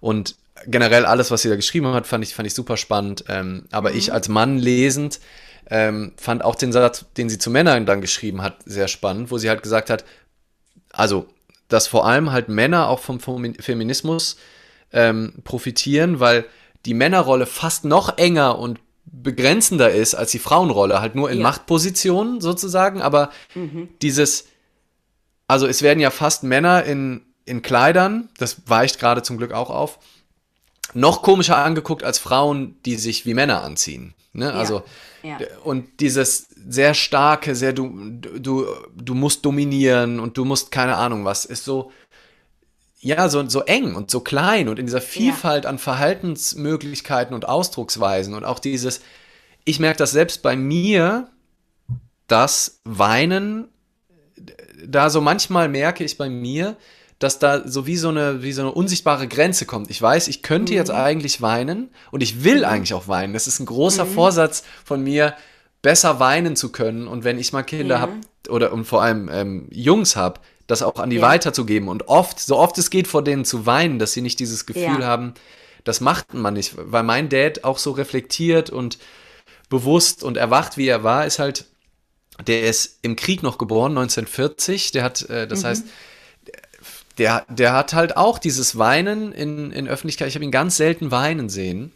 [0.00, 0.34] Und
[0.66, 3.24] generell alles, was sie da geschrieben hat, fand ich, fand ich super spannend.
[3.28, 3.98] Ähm, aber mhm.
[3.98, 5.20] ich als Mann lesend
[5.68, 9.38] ähm, fand auch den Satz, den sie zu Männern dann geschrieben hat, sehr spannend, wo
[9.38, 10.04] sie halt gesagt hat,
[10.92, 11.26] also,
[11.68, 14.36] dass vor allem halt Männer auch vom Feminismus
[14.92, 16.46] ähm, profitieren, weil
[16.86, 21.42] die Männerrolle fast noch enger und begrenzender ist als die Frauenrolle, halt nur in ja.
[21.42, 23.88] Machtpositionen sozusagen, aber mhm.
[24.02, 24.46] dieses,
[25.48, 29.70] also es werden ja fast Männer in in Kleidern, das weicht gerade zum Glück auch
[29.70, 29.98] auf,
[30.92, 34.14] noch komischer angeguckt als Frauen, die sich wie Männer anziehen.
[34.32, 34.52] Ne?
[34.52, 34.82] Also,
[35.22, 35.38] ja.
[35.64, 41.24] und dieses sehr starke, sehr du, du, du musst dominieren und du musst keine Ahnung
[41.24, 41.92] was, ist so,
[43.00, 45.70] ja, so, so eng und so klein und in dieser Vielfalt ja.
[45.70, 49.00] an Verhaltensmöglichkeiten und Ausdrucksweisen und auch dieses,
[49.64, 51.28] ich merke das selbst bei mir,
[52.26, 53.68] dass Weinen,
[54.84, 56.76] da so manchmal merke ich bei mir,
[57.18, 59.90] dass da so wie so eine, wie so eine unsichtbare Grenze kommt.
[59.90, 60.78] Ich weiß, ich könnte mhm.
[60.78, 62.64] jetzt eigentlich weinen und ich will mhm.
[62.64, 63.32] eigentlich auch weinen.
[63.32, 64.14] Das ist ein großer mhm.
[64.14, 65.34] Vorsatz von mir,
[65.82, 67.06] besser weinen zu können.
[67.08, 68.00] Und wenn ich mal Kinder ja.
[68.00, 68.12] habe
[68.48, 71.22] oder und vor allem ähm, Jungs habe, das auch an die ja.
[71.22, 74.66] weiterzugeben und oft, so oft es geht, vor denen zu weinen, dass sie nicht dieses
[74.66, 75.06] Gefühl ja.
[75.06, 75.34] haben,
[75.84, 78.98] das macht man nicht, weil mein Dad auch so reflektiert und
[79.68, 81.66] bewusst und erwacht, wie er war, ist halt,
[82.46, 85.66] der ist im Krieg noch geboren, 1940, der hat, äh, das mhm.
[85.66, 85.84] heißt,
[87.18, 90.28] der, der hat halt auch dieses Weinen in, in Öffentlichkeit.
[90.28, 91.92] Ich habe ihn ganz selten weinen sehen.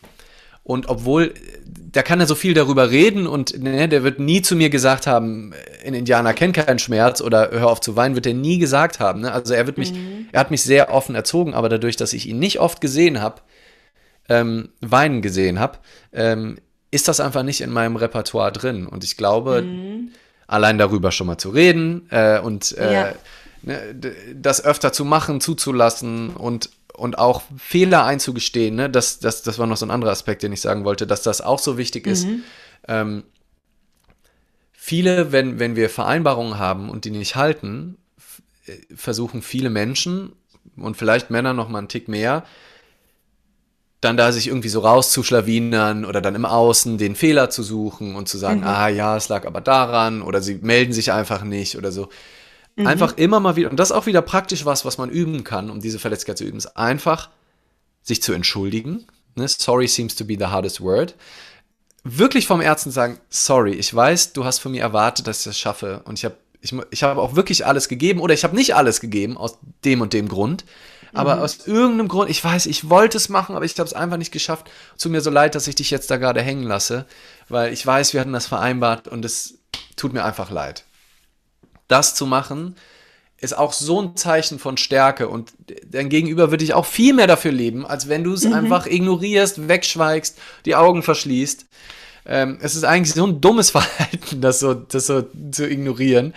[0.62, 4.55] Und obwohl, da kann er so viel darüber reden und ne, der wird nie zu
[4.55, 5.53] mir gesagt haben,
[5.83, 9.23] in Indianer kennt keinen Schmerz oder hör auf zu weinen, wird er nie gesagt haben.
[9.23, 9.33] Ne?
[9.33, 10.29] Also er wird mich, mhm.
[10.33, 13.41] er hat mich sehr offen erzogen, aber dadurch, dass ich ihn nicht oft gesehen habe,
[14.29, 15.79] ähm, weinen gesehen habe,
[16.12, 16.59] ähm,
[16.91, 18.87] ist das einfach nicht in meinem Repertoire drin.
[18.87, 20.11] Und ich glaube, mhm.
[20.47, 23.12] allein darüber schon mal zu reden äh, und äh, ja
[23.62, 23.94] ne,
[24.34, 28.76] das öfter zu machen, zuzulassen und, und auch Fehler einzugestehen.
[28.76, 28.90] Ne?
[28.90, 31.40] Das, das, das war noch so ein anderer Aspekt, den ich sagen wollte, dass das
[31.40, 32.26] auch so wichtig ist.
[32.26, 32.42] Mhm.
[32.88, 33.22] Ähm,
[34.72, 37.96] viele, wenn, wenn wir Vereinbarungen haben und die nicht halten,
[38.66, 40.32] äh, versuchen viele Menschen
[40.76, 42.44] und vielleicht Männer noch mal einen Tick mehr,
[44.00, 48.28] dann da sich irgendwie so rauszuschlawinern oder dann im Außen den Fehler zu suchen und
[48.28, 48.66] zu sagen, mhm.
[48.66, 52.08] ah ja, es lag aber daran oder sie melden sich einfach nicht oder so.
[52.77, 52.87] Mhm.
[52.87, 55.71] Einfach immer mal wieder, und das ist auch wieder praktisch was, was man üben kann,
[55.71, 57.31] um diese Verletzlichkeit zu üben, ist einfach
[58.03, 59.07] sich zu entschuldigen.
[59.35, 59.47] Ne?
[59.49, 61.14] Sorry seems to be the hardest word.
[62.03, 65.59] Wirklich vom Herzen sagen, sorry, ich weiß, du hast von mir erwartet, dass ich das
[65.59, 68.75] schaffe und ich habe ich, ich habe auch wirklich alles gegeben oder ich habe nicht
[68.75, 70.64] alles gegeben aus dem und dem Grund.
[71.12, 71.43] Aber mhm.
[71.43, 74.31] aus irgendeinem Grund, ich weiß, ich wollte es machen, aber ich habe es einfach nicht
[74.31, 74.71] geschafft.
[74.97, 77.07] Zu mir so leid, dass ich dich jetzt da gerade hängen lasse,
[77.49, 79.59] weil ich weiß, wir hatten das vereinbart und es
[79.97, 80.85] tut mir einfach leid.
[81.91, 82.76] Das zu machen,
[83.38, 85.53] ist auch so ein Zeichen von Stärke und
[85.86, 88.53] dein Gegenüber würde ich auch viel mehr dafür leben, als wenn du es mhm.
[88.53, 91.66] einfach ignorierst, wegschweigst, die Augen verschließt.
[92.26, 96.34] Ähm, es ist eigentlich so ein dummes Verhalten, das so, das so zu ignorieren.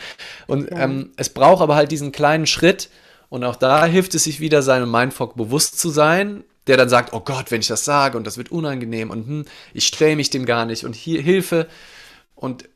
[0.48, 0.80] Und ja.
[0.80, 2.90] ähm, es braucht aber halt diesen kleinen Schritt,
[3.34, 7.14] und auch da hilft es sich wieder, seinem Mindfuck bewusst zu sein, der dann sagt,
[7.14, 10.30] oh Gott, wenn ich das sage und das wird unangenehm und hm, ich stelle mich
[10.30, 11.68] dem gar nicht und hier Hilfe.
[12.36, 12.70] Und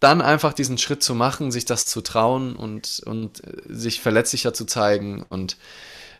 [0.00, 4.54] dann einfach diesen Schritt zu machen, sich das zu trauen und, und äh, sich verletzlicher
[4.54, 5.56] zu zeigen und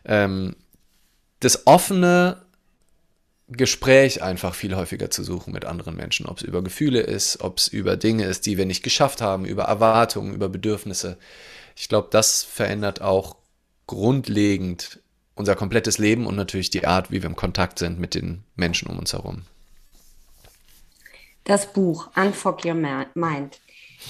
[0.05, 0.55] ähm,
[1.39, 2.41] das offene
[3.47, 7.57] Gespräch einfach viel häufiger zu suchen mit anderen Menschen, ob es über Gefühle ist, ob
[7.57, 11.17] es über Dinge ist, die wir nicht geschafft haben, über Erwartungen, über Bedürfnisse.
[11.75, 13.37] Ich glaube, das verändert auch
[13.87, 14.99] grundlegend
[15.33, 18.87] unser komplettes Leben und natürlich die Art, wie wir im Kontakt sind mit den Menschen
[18.89, 19.43] um uns herum.
[21.45, 23.59] Das Buch Unfuck Your Mind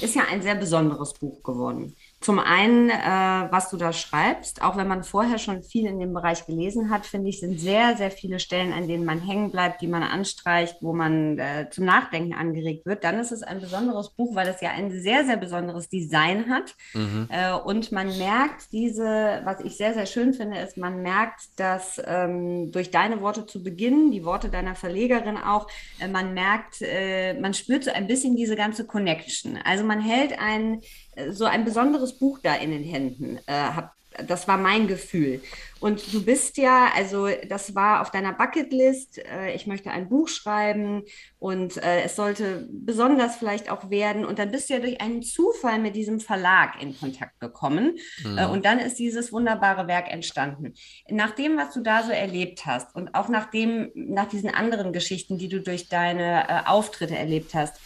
[0.01, 1.95] ist ja ein sehr besonderes Buch geworden.
[2.21, 6.13] Zum einen, äh, was du da schreibst, auch wenn man vorher schon viel in dem
[6.13, 9.81] Bereich gelesen hat, finde ich, sind sehr, sehr viele Stellen, an denen man hängen bleibt,
[9.81, 13.05] die man anstreicht, wo man äh, zum Nachdenken angeregt wird.
[13.05, 16.75] Dann ist es ein besonderes Buch, weil es ja ein sehr, sehr besonderes Design hat.
[16.93, 17.29] Mhm.
[17.29, 22.01] Äh, und man merkt diese, was ich sehr, sehr schön finde, ist, man merkt, dass
[22.05, 25.67] ähm, durch deine Worte zu Beginn, die Worte deiner Verlegerin auch,
[25.99, 29.57] äh, man merkt, äh, man spürt so ein bisschen diese ganze Connection.
[29.63, 30.81] Also man hält ein
[31.29, 33.39] so ein besonderes Buch da in den Händen.
[33.45, 33.93] Äh, hab,
[34.27, 35.41] das war mein Gefühl.
[35.79, 40.27] Und du bist ja, also das war auf deiner Bucketlist, äh, ich möchte ein Buch
[40.27, 41.03] schreiben
[41.37, 44.25] und äh, es sollte besonders vielleicht auch werden.
[44.25, 47.97] Und dann bist du ja durch einen Zufall mit diesem Verlag in Kontakt gekommen.
[48.23, 48.37] Mhm.
[48.37, 50.73] Äh, und dann ist dieses wunderbare Werk entstanden.
[51.09, 54.91] Nach dem, was du da so erlebt hast und auch nach, dem, nach diesen anderen
[54.91, 57.79] Geschichten, die du durch deine äh, Auftritte erlebt hast,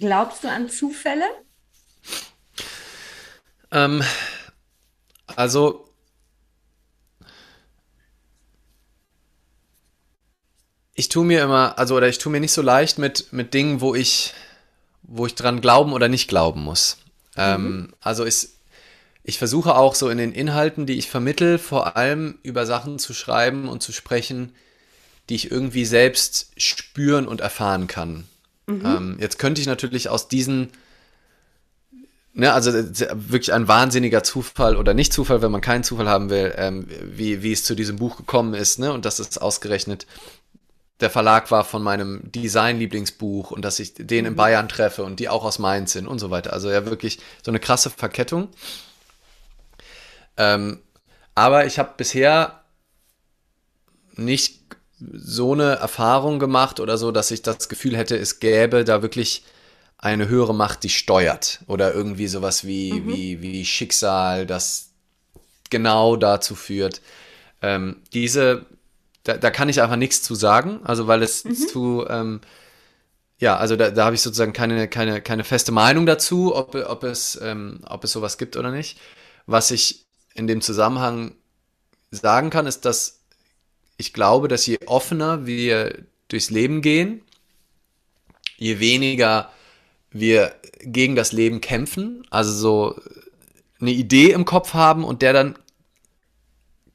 [0.00, 1.24] glaubst du an Zufälle?
[3.72, 4.02] Ähm,
[5.36, 5.88] also,
[10.94, 13.80] ich tue mir immer, also oder ich tue mir nicht so leicht mit, mit Dingen,
[13.80, 14.34] wo ich,
[15.02, 16.98] wo ich dran glauben oder nicht glauben muss.
[17.36, 17.66] Ähm, mhm.
[17.66, 18.56] Ähm, also ist,
[19.22, 23.14] ich versuche auch so in den Inhalten, die ich vermittel, vor allem über Sachen zu
[23.14, 24.54] schreiben und zu sprechen,
[25.28, 28.26] die ich irgendwie selbst spüren und erfahren kann.
[28.66, 28.82] Mhm.
[28.84, 30.70] Ähm, jetzt könnte ich natürlich aus diesen
[32.32, 36.54] Ne, also wirklich ein wahnsinniger Zufall oder nicht Zufall, wenn man keinen Zufall haben will,
[36.56, 38.92] ähm, wie, wie es zu diesem Buch gekommen ist, ne?
[38.92, 40.06] Und dass es ausgerechnet
[41.00, 44.36] der Verlag war von meinem Design-Lieblingsbuch und dass ich den in mhm.
[44.36, 46.52] Bayern treffe und die auch aus Mainz sind und so weiter.
[46.52, 48.48] Also ja wirklich so eine krasse Verkettung.
[50.36, 50.80] Ähm,
[51.34, 52.60] aber ich habe bisher
[54.14, 54.60] nicht
[55.00, 59.44] so eine Erfahrung gemacht oder so, dass ich das Gefühl hätte, es gäbe da wirklich
[60.00, 61.60] eine höhere Macht, die steuert.
[61.66, 63.08] Oder irgendwie sowas wie, mhm.
[63.08, 64.90] wie, wie Schicksal, das
[65.68, 67.02] genau dazu führt.
[67.62, 68.66] Ähm, diese,
[69.24, 71.54] da, da kann ich einfach nichts zu sagen, also weil es mhm.
[71.54, 72.40] zu, ähm,
[73.38, 77.04] ja, also da, da habe ich sozusagen keine, keine, keine feste Meinung dazu, ob, ob,
[77.04, 78.98] es, ähm, ob es sowas gibt oder nicht.
[79.46, 81.34] Was ich in dem Zusammenhang
[82.10, 83.20] sagen kann, ist, dass
[83.98, 87.22] ich glaube, dass je offener wir durchs Leben gehen,
[88.56, 89.50] je weniger
[90.10, 93.00] wir gegen das Leben kämpfen, also so
[93.80, 95.56] eine Idee im Kopf haben und der dann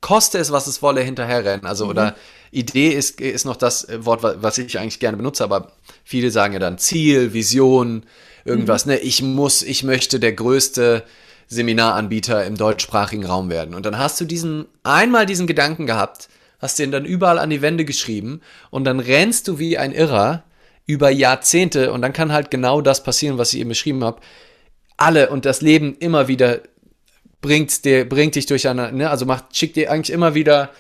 [0.01, 1.65] koste es, was es wolle, hinterherrennen.
[1.65, 1.91] Also, mhm.
[1.91, 2.15] oder
[2.51, 5.71] Idee ist, ist noch das Wort, was ich eigentlich gerne benutze, aber
[6.03, 8.03] viele sagen ja dann Ziel, Vision,
[8.43, 8.93] irgendwas, mhm.
[8.93, 8.97] ne?
[8.99, 11.03] Ich muss, ich möchte der größte
[11.47, 13.75] Seminaranbieter im deutschsprachigen Raum werden.
[13.75, 17.61] Und dann hast du diesen, einmal diesen Gedanken gehabt, hast den dann überall an die
[17.61, 20.43] Wände geschrieben und dann rennst du wie ein Irrer
[20.85, 24.21] über Jahrzehnte und dann kann halt genau das passieren, was ich eben beschrieben habe.
[24.97, 26.61] Alle und das Leben immer wieder
[27.41, 30.71] bringt, dir, bringt dich durch eine, ne, also macht, schickt dir eigentlich immer wieder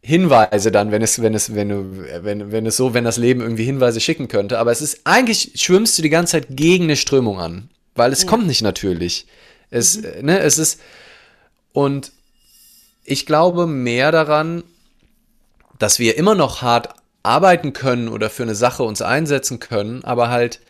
[0.00, 3.40] Hinweise dann, wenn es, wenn es, wenn du, wenn, wenn es so, wenn das Leben
[3.40, 4.58] irgendwie Hinweise schicken könnte.
[4.58, 7.70] Aber es ist eigentlich schwimmst du die ganze Zeit gegen eine Strömung an.
[7.94, 8.28] weil es ja.
[8.28, 9.26] kommt nicht natürlich.
[9.70, 10.26] Es, mhm.
[10.26, 10.80] ne, es ist,
[11.72, 12.12] und
[13.04, 14.62] ich glaube mehr daran,
[15.78, 16.94] dass wir immer noch hart
[17.24, 20.60] arbeiten können oder für eine Sache uns einsetzen können, aber halt,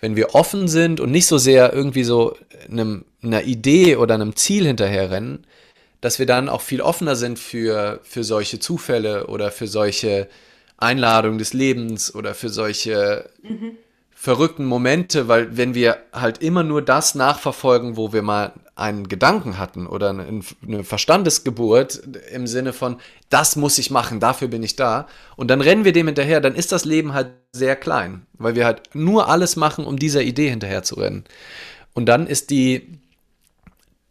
[0.00, 2.36] wenn wir offen sind und nicht so sehr irgendwie so
[2.68, 5.46] einem, einer Idee oder einem Ziel hinterherrennen,
[6.00, 10.28] dass wir dann auch viel offener sind für, für solche Zufälle oder für solche
[10.78, 13.76] Einladungen des Lebens oder für solche mhm.
[14.22, 19.56] Verrückten Momente, weil wenn wir halt immer nur das nachverfolgen, wo wir mal einen Gedanken
[19.56, 22.98] hatten oder eine Verstandesgeburt im Sinne von,
[23.30, 25.06] das muss ich machen, dafür bin ich da,
[25.36, 28.66] und dann rennen wir dem hinterher, dann ist das Leben halt sehr klein, weil wir
[28.66, 31.24] halt nur alles machen, um dieser Idee hinterher zu rennen.
[31.94, 32.98] Und dann ist die,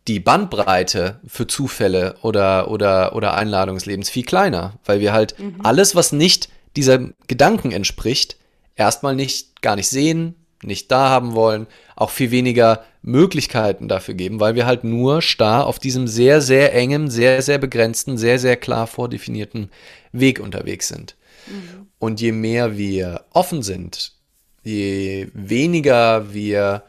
[0.07, 5.39] die Bandbreite für Zufälle oder, oder, oder Einladung des Lebens viel kleiner, weil wir halt
[5.39, 5.57] mhm.
[5.61, 6.97] alles, was nicht dieser
[7.27, 8.39] Gedanken entspricht,
[8.79, 14.39] erstmal nicht gar nicht sehen, nicht da haben wollen, auch viel weniger Möglichkeiten dafür geben,
[14.39, 18.57] weil wir halt nur starr auf diesem sehr, sehr engen, sehr, sehr begrenzten, sehr, sehr
[18.57, 19.69] klar vordefinierten
[20.11, 21.15] Weg unterwegs sind.
[21.47, 21.87] Mhm.
[21.97, 24.13] Und je mehr wir offen sind,
[24.63, 26.83] je weniger wir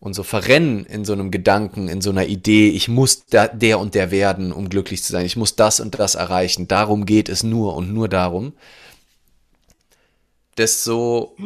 [0.00, 3.78] und so verrennen in so einem Gedanken, in so einer Idee, ich muss da, der
[3.78, 7.28] und der werden, um glücklich zu sein, ich muss das und das erreichen, darum geht
[7.28, 8.52] es nur und nur darum,
[10.58, 11.36] desto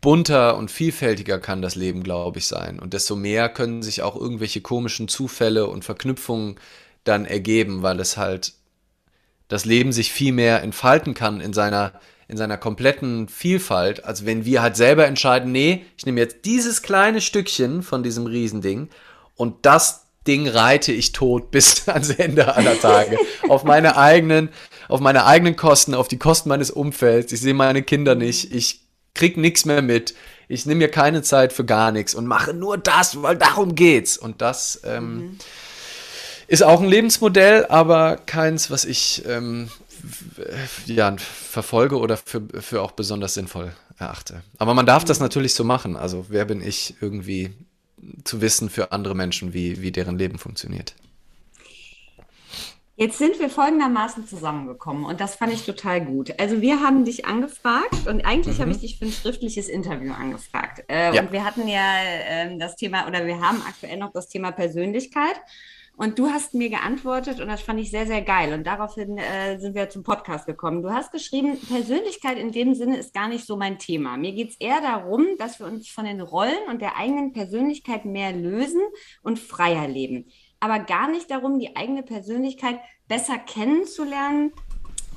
[0.00, 2.78] bunter und vielfältiger kann das Leben, glaube ich, sein.
[2.78, 6.56] Und desto mehr können sich auch irgendwelche komischen Zufälle und Verknüpfungen
[7.04, 8.54] dann ergeben, weil es halt
[9.48, 11.92] das Leben sich viel mehr entfalten kann in seiner
[12.28, 16.80] in seiner kompletten Vielfalt, als wenn wir halt selber entscheiden, nee, ich nehme jetzt dieses
[16.80, 18.88] kleine Stückchen von diesem Riesending
[19.36, 23.18] und das Ding reite ich tot bis ans Ende aller Tage.
[23.48, 24.50] auf meine eigenen,
[24.88, 27.32] auf meine eigenen Kosten, auf die Kosten meines Umfelds.
[27.32, 28.54] Ich sehe meine Kinder nicht.
[28.54, 28.82] Ich
[29.14, 30.14] krieg nichts mehr mit.
[30.48, 34.18] Ich nehme mir keine Zeit für gar nichts und mache nur das, weil darum geht's.
[34.18, 35.38] Und das ähm, mhm.
[36.46, 39.70] ist auch ein Lebensmodell, aber keins, was ich ähm,
[40.86, 44.42] ja, verfolge oder für, für auch besonders sinnvoll erachte.
[44.58, 45.24] Aber man darf das mhm.
[45.24, 45.96] natürlich so machen.
[45.96, 47.54] Also wer bin ich irgendwie
[48.24, 50.94] zu wissen für andere Menschen, wie, wie deren Leben funktioniert.
[52.94, 56.38] Jetzt sind wir folgendermaßen zusammengekommen und das fand ich total gut.
[56.38, 58.62] Also wir haben dich angefragt und eigentlich mhm.
[58.62, 60.84] habe ich dich für ein schriftliches Interview angefragt.
[60.88, 61.22] Äh, ja.
[61.22, 65.34] Und wir hatten ja äh, das Thema oder wir haben aktuell noch das Thema Persönlichkeit.
[65.96, 68.54] Und du hast mir geantwortet und das fand ich sehr, sehr geil.
[68.54, 70.82] Und daraufhin äh, sind wir zum Podcast gekommen.
[70.82, 74.16] Du hast geschrieben, Persönlichkeit in dem Sinne ist gar nicht so mein Thema.
[74.16, 78.04] Mir geht es eher darum, dass wir uns von den Rollen und der eigenen Persönlichkeit
[78.06, 78.80] mehr lösen
[79.22, 80.26] und freier leben.
[80.60, 84.52] Aber gar nicht darum, die eigene Persönlichkeit besser kennenzulernen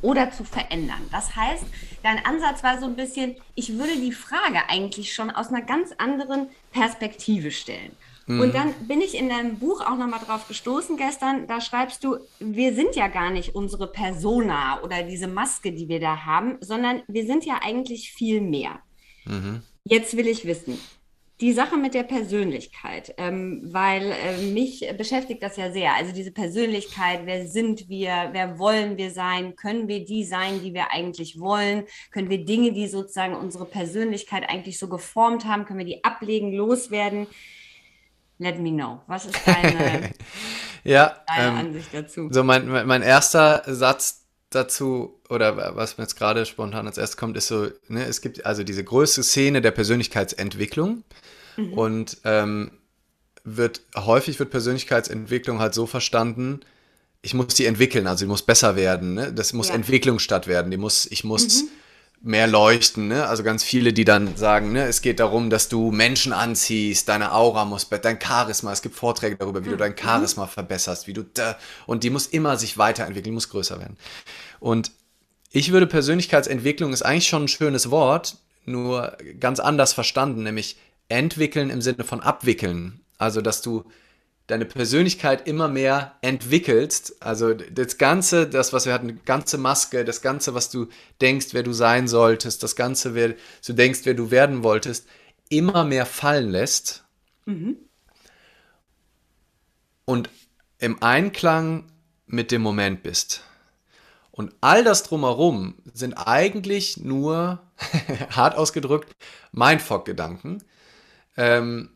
[0.02, 1.02] oder zu verändern.
[1.12, 1.66] Das heißt,
[2.04, 5.94] dein Ansatz war so ein bisschen, ich würde die Frage eigentlich schon aus einer ganz
[5.98, 7.96] anderen Perspektive stellen.
[8.28, 8.42] Mhm.
[8.42, 11.48] Und dann bin ich in deinem Buch auch nochmal drauf gestoßen gestern.
[11.48, 16.00] Da schreibst du, wir sind ja gar nicht unsere Persona oder diese Maske, die wir
[16.00, 18.80] da haben, sondern wir sind ja eigentlich viel mehr.
[19.26, 19.62] Mhm.
[19.84, 20.80] Jetzt will ich wissen,
[21.42, 25.94] die Sache mit der Persönlichkeit, ähm, weil äh, mich beschäftigt das ja sehr.
[25.94, 30.74] Also diese Persönlichkeit, wer sind wir, wer wollen wir sein, können wir die sein, die
[30.74, 35.80] wir eigentlich wollen, können wir Dinge, die sozusagen unsere Persönlichkeit eigentlich so geformt haben, können
[35.80, 37.28] wir die ablegen, loswerden.
[38.38, 39.02] Let me know.
[39.08, 40.12] Was ist deine,
[40.84, 42.30] ja, deine ähm, Ansicht dazu?
[42.32, 47.38] So mein, mein erster Satz dazu, oder was mir jetzt gerade spontan als erstes kommt,
[47.38, 51.04] ist so, ne, es gibt also diese größte Szene der Persönlichkeitsentwicklung
[51.58, 51.74] mhm.
[51.74, 52.72] und ähm,
[53.44, 56.62] wird häufig wird Persönlichkeitsentwicklung halt so verstanden,
[57.22, 59.34] ich muss die entwickeln, also die muss besser werden, ne?
[59.34, 59.76] Das muss ja.
[59.76, 61.70] Entwicklung statt werden, die muss, ich muss mhm
[62.22, 63.08] mehr leuchten.
[63.08, 63.28] Ne?
[63.28, 67.34] Also ganz viele, die dann sagen, ne, es geht darum, dass du Menschen anziehst, deine
[67.34, 69.98] Aura muss, dein Charisma, es gibt Vorträge darüber, wie du dein mhm.
[69.98, 73.98] Charisma verbesserst, wie du da, und die muss immer sich weiterentwickeln, muss größer werden.
[74.60, 74.92] Und
[75.52, 81.70] ich würde Persönlichkeitsentwicklung ist eigentlich schon ein schönes Wort, nur ganz anders verstanden, nämlich entwickeln
[81.70, 83.02] im Sinne von abwickeln.
[83.18, 83.86] Also, dass du
[84.48, 87.22] deine Persönlichkeit immer mehr entwickelst.
[87.22, 90.88] Also das Ganze, das, was wir hatten, die ganze Maske, das Ganze, was du
[91.22, 93.36] denkst, wer du sein solltest, das Ganze, wer
[93.66, 95.08] du denkst, wer du werden wolltest,
[95.50, 97.04] immer mehr fallen lässt.
[97.46, 97.78] Mhm.
[100.06, 100.30] Und
[100.78, 101.92] im Einklang
[102.28, 103.44] mit dem Moment bist.
[104.32, 107.64] Und all das drumherum sind eigentlich nur,
[108.30, 109.16] hart ausgedrückt,
[109.54, 110.64] Mindfuck-Gedanken.
[111.38, 111.95] Ähm,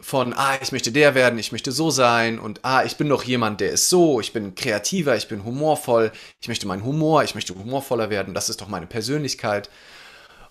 [0.00, 3.24] von, ah, ich möchte der werden, ich möchte so sein und ah, ich bin doch
[3.24, 7.34] jemand, der ist so, ich bin kreativer, ich bin humorvoll, ich möchte meinen Humor, ich
[7.34, 9.70] möchte humorvoller werden, das ist doch meine Persönlichkeit.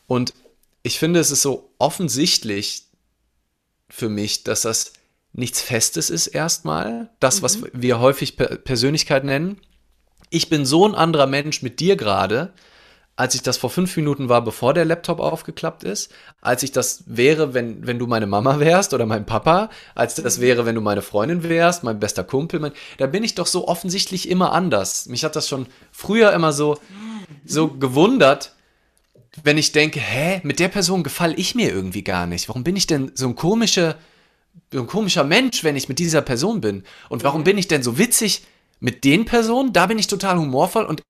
[0.05, 0.33] Und
[0.83, 2.87] ich finde, es ist so offensichtlich,
[3.89, 4.93] für mich, dass das
[5.33, 7.09] nichts Festes ist erstmal.
[7.19, 7.43] Das, mhm.
[7.43, 9.59] was wir häufig Persönlichkeit nennen.
[10.29, 12.53] Ich bin so ein anderer Mensch mit dir gerade,
[13.17, 17.03] als ich das vor fünf Minuten war, bevor der Laptop aufgeklappt ist, als ich das
[17.07, 20.41] wäre, wenn, wenn du meine Mama wärst oder mein Papa, als das mhm.
[20.43, 23.67] wäre, wenn du meine Freundin wärst, mein bester Kumpel, mein, da bin ich doch so
[23.67, 25.07] offensichtlich immer anders.
[25.07, 26.77] Mich hat das schon früher immer so,
[27.43, 28.53] so gewundert,
[29.43, 32.47] wenn ich denke, hä, mit der Person gefalle ich mir irgendwie gar nicht.
[32.47, 33.95] Warum bin ich denn so ein komischer,
[34.71, 36.83] so ein komischer Mensch, wenn ich mit dieser Person bin?
[37.09, 38.43] Und warum bin ich denn so witzig
[38.79, 39.73] mit den Personen?
[39.73, 41.01] Da bin ich total humorvoll und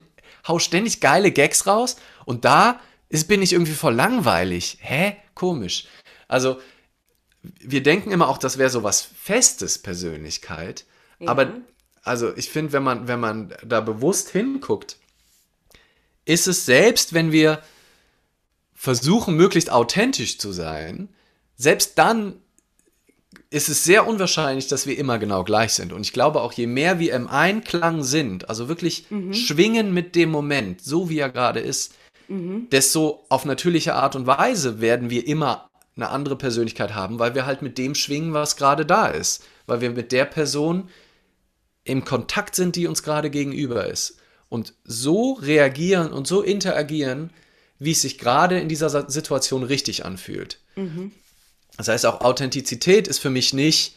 [0.47, 2.79] hau ständig geile Gags raus und da
[3.09, 4.77] ist, bin ich irgendwie voll langweilig.
[4.81, 5.15] Hä?
[5.33, 5.87] Komisch.
[6.27, 6.59] Also,
[7.41, 10.85] wir denken immer auch, das wäre so was Festes, Persönlichkeit.
[11.19, 11.29] Ja.
[11.29, 11.53] Aber,
[12.03, 14.97] also, ich finde, wenn man, wenn man da bewusst hinguckt,
[16.25, 17.61] ist es selbst, wenn wir
[18.73, 21.09] versuchen, möglichst authentisch zu sein,
[21.55, 22.41] selbst dann
[23.49, 25.93] ist es sehr unwahrscheinlich, dass wir immer genau gleich sind.
[25.93, 29.33] Und ich glaube auch, je mehr wir im Einklang sind, also wirklich mhm.
[29.33, 31.93] schwingen mit dem Moment, so wie er gerade ist,
[32.27, 32.67] mhm.
[32.71, 37.45] desto auf natürliche Art und Weise werden wir immer eine andere Persönlichkeit haben, weil wir
[37.45, 39.45] halt mit dem schwingen, was gerade da ist.
[39.65, 40.89] Weil wir mit der Person
[41.83, 44.17] im Kontakt sind, die uns gerade gegenüber ist.
[44.49, 47.31] Und so reagieren und so interagieren,
[47.79, 50.59] wie es sich gerade in dieser Situation richtig anfühlt.
[50.75, 51.11] Mhm.
[51.77, 53.95] Das heißt, auch Authentizität ist für mich nicht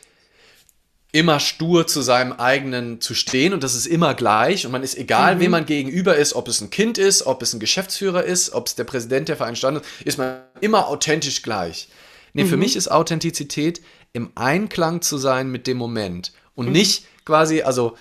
[1.13, 4.97] immer stur zu seinem eigenen zu stehen und das ist immer gleich und man ist
[4.97, 5.41] egal, mhm.
[5.41, 8.69] wem man gegenüber ist, ob es ein Kind ist, ob es ein Geschäftsführer ist, ob
[8.69, 9.65] es der Präsident der Verein ist,
[10.05, 11.89] ist man immer authentisch gleich.
[12.33, 12.49] Nee, mhm.
[12.49, 13.81] für mich ist Authentizität
[14.13, 16.73] im Einklang zu sein mit dem Moment und mhm.
[16.73, 17.97] nicht quasi, also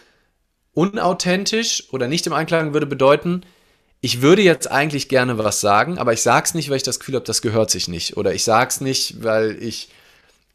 [0.74, 3.42] unauthentisch oder nicht im Einklang würde bedeuten,
[4.02, 7.16] ich würde jetzt eigentlich gerne was sagen, aber ich sag's nicht, weil ich das Gefühl
[7.16, 8.18] habe, das gehört sich nicht.
[8.18, 9.90] Oder ich sag's nicht, weil ich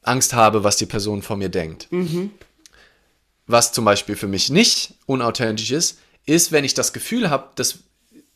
[0.02, 1.88] Angst habe, was die Person von mir denkt.
[1.90, 2.30] Mhm.
[3.46, 7.80] Was zum Beispiel für mich nicht unauthentisch ist, ist, wenn ich das Gefühl habe, das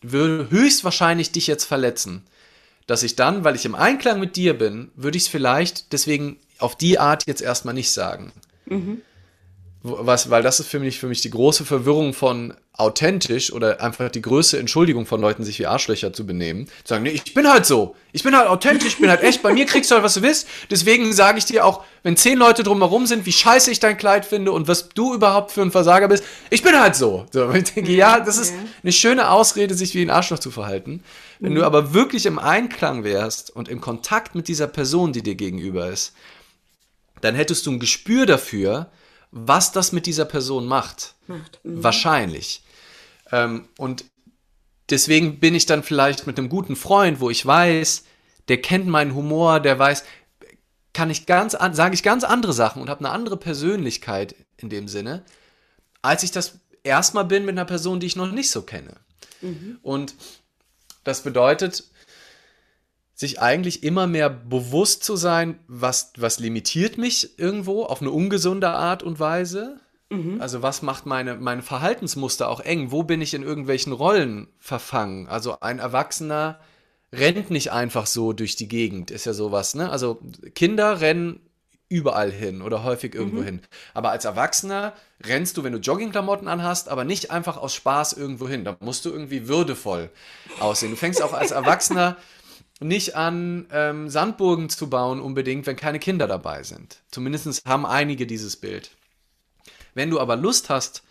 [0.03, 2.27] würde höchstwahrscheinlich dich jetzt verletzen.
[2.87, 6.39] Dass ich dann, weil ich im Einklang mit dir bin, würde ich es vielleicht deswegen
[6.59, 8.33] auf die Art jetzt erstmal nicht sagen.
[8.67, 9.03] Mhm.
[9.83, 14.11] Was, weil das ist für mich, für mich die große Verwirrung von authentisch oder einfach
[14.11, 16.67] die größte Entschuldigung von Leuten, sich wie Arschlöcher zu benehmen.
[16.85, 17.95] Zu sagen, nee, ich bin halt so.
[18.13, 19.41] Ich bin halt authentisch, ich bin halt echt.
[19.43, 20.49] Bei mir kriegst du halt, was du willst.
[20.71, 24.25] Deswegen sage ich dir auch, wenn zehn Leute drumherum sind, wie scheiße ich dein Kleid
[24.25, 26.25] finde und was du überhaupt für ein Versager bist.
[26.51, 27.27] Ich bin halt so.
[27.33, 31.05] so ich denke, ja, das ist eine schöne Ausrede, sich wie ein Arschloch zu verhalten.
[31.39, 35.37] Wenn du aber wirklich im Einklang wärst und im Kontakt mit dieser Person, die dir
[35.37, 36.15] gegenüber ist,
[37.21, 38.89] dann hättest du ein Gespür dafür,
[39.31, 41.15] was das mit dieser Person macht.
[41.27, 41.61] macht.
[41.63, 41.83] Mhm.
[41.83, 42.63] Wahrscheinlich.
[43.31, 44.05] Ähm, und
[44.91, 48.05] deswegen bin ich dann vielleicht mit einem guten Freund, wo ich weiß,
[48.49, 50.05] der kennt meinen Humor, der weiß,
[50.93, 54.89] kann ich ganz, sage ich ganz andere Sachen und habe eine andere Persönlichkeit in dem
[54.89, 55.25] Sinne,
[56.03, 58.95] als ich das erstmal bin mit einer Person, die ich noch nicht so kenne.
[59.41, 59.79] Mhm.
[59.83, 60.15] Und
[61.05, 61.85] das bedeutet,
[63.19, 68.71] sich eigentlich immer mehr bewusst zu sein, was, was limitiert mich irgendwo auf eine ungesunde
[68.71, 69.81] Art und Weise.
[70.09, 70.41] Mhm.
[70.41, 72.93] Also was macht meine, meine Verhaltensmuster auch eng?
[72.93, 75.27] Wo bin ich in irgendwelchen Rollen verfangen?
[75.27, 76.61] Also ein Erwachsener
[77.13, 79.91] rennt nicht einfach so durch die Gegend, ist ja sowas, ne?
[79.91, 80.21] Also
[80.55, 81.41] Kinder rennen
[81.89, 83.45] überall hin oder häufig irgendwo mhm.
[83.45, 83.61] hin.
[83.95, 84.93] Aber als Erwachsener
[85.27, 88.65] rennst du, wenn du Joggingklamotten anhast, aber nicht einfach aus Spaß irgendwo hin.
[88.65, 90.11] Da musst du irgendwie würdevoll
[90.61, 90.91] aussehen.
[90.91, 92.17] Du fängst auch als Erwachsener
[92.81, 96.99] nicht an, ähm, Sandburgen zu bauen unbedingt, wenn keine Kinder dabei sind.
[97.11, 98.91] Zumindest haben einige dieses Bild.
[99.95, 101.03] Wenn du aber Lust hast,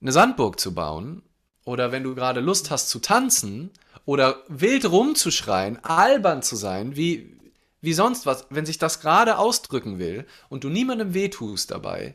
[0.00, 1.22] eine Sandburg zu bauen,
[1.64, 3.70] oder wenn du gerade Lust hast zu tanzen,
[4.04, 7.36] oder wild rumzuschreien, albern zu sein, wie,
[7.80, 12.14] wie sonst was, wenn sich das gerade ausdrücken will und du niemandem wehtust dabei,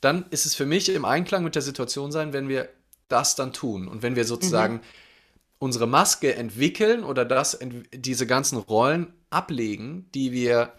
[0.00, 2.68] dann ist es für mich im Einklang mit der Situation sein, wenn wir
[3.08, 4.80] das dann tun und wenn wir sozusagen mhm
[5.64, 7.58] unsere Maske entwickeln oder das,
[7.92, 10.74] diese ganzen Rollen ablegen, die wir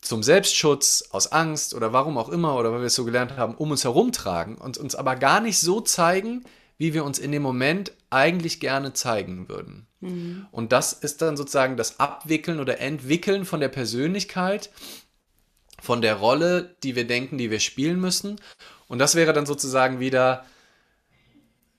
[0.00, 3.54] zum Selbstschutz, aus Angst oder warum auch immer oder weil wir es so gelernt haben,
[3.54, 6.44] um uns herum tragen und uns aber gar nicht so zeigen,
[6.76, 9.86] wie wir uns in dem Moment eigentlich gerne zeigen würden.
[10.00, 10.46] Mhm.
[10.50, 14.70] Und das ist dann sozusagen das Abwickeln oder Entwickeln von der Persönlichkeit,
[15.80, 18.40] von der Rolle, die wir denken, die wir spielen müssen.
[18.88, 20.44] Und das wäre dann sozusagen wieder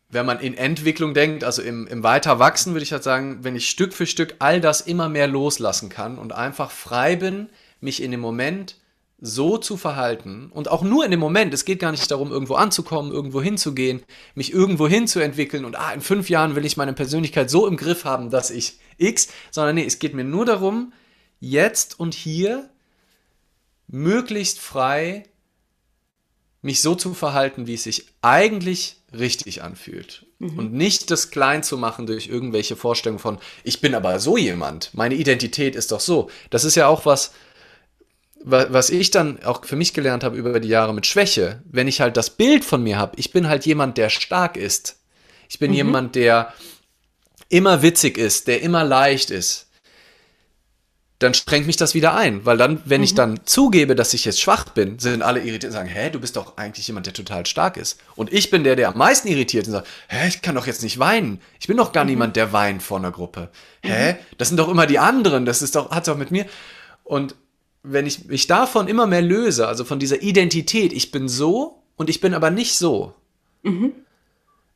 [0.09, 3.69] wenn man in Entwicklung denkt, also im, im Weiterwachsen, würde ich halt sagen, wenn ich
[3.69, 7.49] Stück für Stück all das immer mehr loslassen kann und einfach frei bin,
[7.79, 8.75] mich in dem Moment
[9.21, 12.55] so zu verhalten und auch nur in dem Moment, es geht gar nicht darum, irgendwo
[12.55, 14.01] anzukommen, irgendwo hinzugehen,
[14.33, 18.05] mich irgendwo hinzuentwickeln und ah, in fünf Jahren will ich meine Persönlichkeit so im Griff
[18.05, 20.93] haben, dass ich X, sondern nee, es geht mir nur darum,
[21.39, 22.69] jetzt und hier
[23.87, 25.23] möglichst frei
[26.61, 30.25] mich so zu verhalten, wie es sich eigentlich richtig anfühlt.
[30.39, 30.59] Mhm.
[30.59, 34.93] Und nicht das klein zu machen durch irgendwelche Vorstellungen von, ich bin aber so jemand,
[34.93, 36.29] meine Identität ist doch so.
[36.49, 37.31] Das ist ja auch was,
[38.41, 41.61] was ich dann auch für mich gelernt habe über die Jahre mit Schwäche.
[41.65, 44.97] Wenn ich halt das Bild von mir habe, ich bin halt jemand, der stark ist.
[45.49, 45.77] Ich bin mhm.
[45.77, 46.53] jemand, der
[47.49, 49.68] immer witzig ist, der immer leicht ist
[51.19, 53.05] dann strengt mich das wieder ein, weil dann, wenn mhm.
[53.05, 56.19] ich dann zugebe, dass ich jetzt schwach bin, sind alle irritiert und sagen, hä, du
[56.19, 57.99] bist doch eigentlich jemand, der total stark ist.
[58.15, 60.81] Und ich bin der, der am meisten irritiert und sagt, hä, ich kann doch jetzt
[60.81, 61.41] nicht weinen.
[61.59, 62.11] Ich bin doch gar mhm.
[62.11, 63.49] niemand, der weint vor einer Gruppe.
[63.83, 64.17] Hä, mhm.
[64.37, 66.45] das sind doch immer die anderen, das ist doch, hat's doch mit mir.
[67.03, 67.35] Und
[67.83, 72.09] wenn ich mich davon immer mehr löse, also von dieser Identität, ich bin so und
[72.09, 73.13] ich bin aber nicht so.
[73.63, 73.91] Mhm.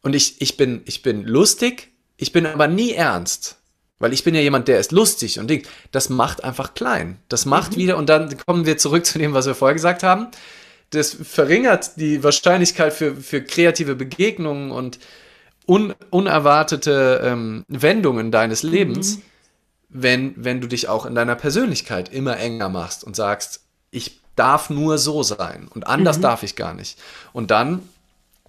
[0.02, 3.58] Und ich, ich bin, ich bin lustig, ich bin aber nie ernst.
[4.04, 5.66] Weil ich bin ja jemand, der ist lustig und Ding.
[5.94, 7.20] Das macht einfach klein.
[7.30, 7.76] Das macht mhm.
[7.78, 10.28] wieder, und dann kommen wir zurück zu dem, was wir vorher gesagt haben.
[10.90, 15.00] Das verringert die Wahrscheinlichkeit für, für kreative Begegnungen und
[15.66, 19.22] un, unerwartete ähm, Wendungen deines Lebens, mhm.
[19.88, 24.70] wenn, wenn du dich auch in deiner Persönlichkeit immer enger machst und sagst, ich darf
[24.70, 26.24] nur so sein und anders mhm.
[26.24, 27.00] darf ich gar nicht.
[27.32, 27.88] Und dann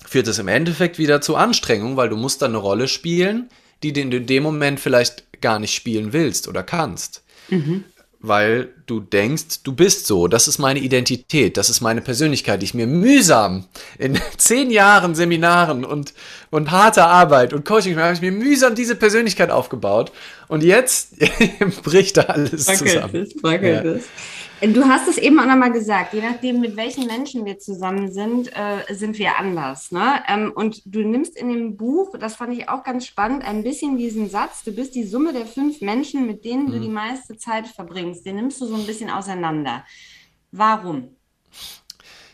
[0.05, 3.51] führt es im Endeffekt wieder zu Anstrengung, weil du musst dann eine Rolle spielen,
[3.85, 7.23] die du in dem Moment vielleicht gar nicht spielen willst oder kannst.
[7.51, 7.85] Mhm.
[8.19, 12.65] Weil du denkst, du bist so, das ist meine Identität, das ist meine Persönlichkeit, die
[12.65, 13.67] ich mir mühsam
[13.99, 16.15] in zehn Jahren Seminaren und,
[16.51, 20.11] und harter Arbeit und Coaching habe ich mir mühsam diese Persönlichkeit aufgebaut
[20.49, 21.17] und jetzt
[21.83, 23.15] bricht da alles Wackelt zusammen.
[23.15, 23.91] Es, wackelt ja.
[23.93, 24.05] es.
[24.73, 28.51] Du hast es eben auch nochmal gesagt, je nachdem, mit welchen Menschen wir zusammen sind,
[28.57, 29.91] äh, sind wir anders.
[29.91, 30.23] Ne?
[30.29, 33.99] Ähm, und du nimmst in dem Buch, das fand ich auch ganz spannend, ein bisschen
[33.99, 36.73] diesen Satz, du bist die Summe der fünf Menschen, mit denen mhm.
[36.73, 38.25] du die meiste Zeit verbringst.
[38.25, 39.85] Den nimmst du so ein bisschen auseinander.
[40.53, 41.17] Warum?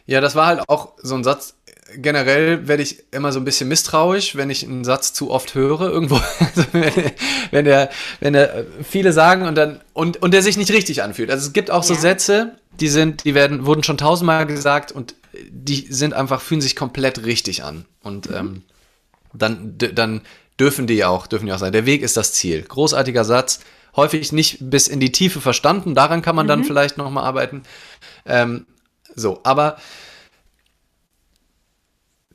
[0.07, 1.57] Ja, das war halt auch so ein Satz,
[1.97, 5.82] generell werde ich immer so ein bisschen misstrauisch, wenn ich einen Satz zu oft höre
[5.82, 6.20] irgendwo.
[6.41, 7.12] Also wenn,
[7.51, 11.30] wenn der, wenn der viele sagen und dann und und der sich nicht richtig anfühlt.
[11.30, 15.14] Also es gibt auch so Sätze, die sind, die werden wurden schon tausendmal gesagt und
[15.49, 18.36] die sind einfach fühlen sich komplett richtig an und mhm.
[18.36, 18.62] ähm,
[19.32, 20.22] dann dann
[20.59, 21.72] dürfen die auch dürfen die auch sein.
[21.72, 22.62] Der Weg ist das Ziel.
[22.62, 23.61] Großartiger Satz.
[23.97, 25.95] Häufig nicht bis in die Tiefe verstanden.
[25.95, 26.49] Daran kann man mhm.
[26.49, 27.62] dann vielleicht noch mal arbeiten.
[28.24, 28.66] Ähm,
[29.14, 29.76] so, aber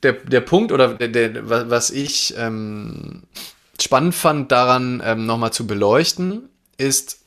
[0.06, 3.24] der, der Punkt oder der, der, was ich ähm,
[3.82, 7.20] spannend fand daran ähm, nochmal zu beleuchten, ist,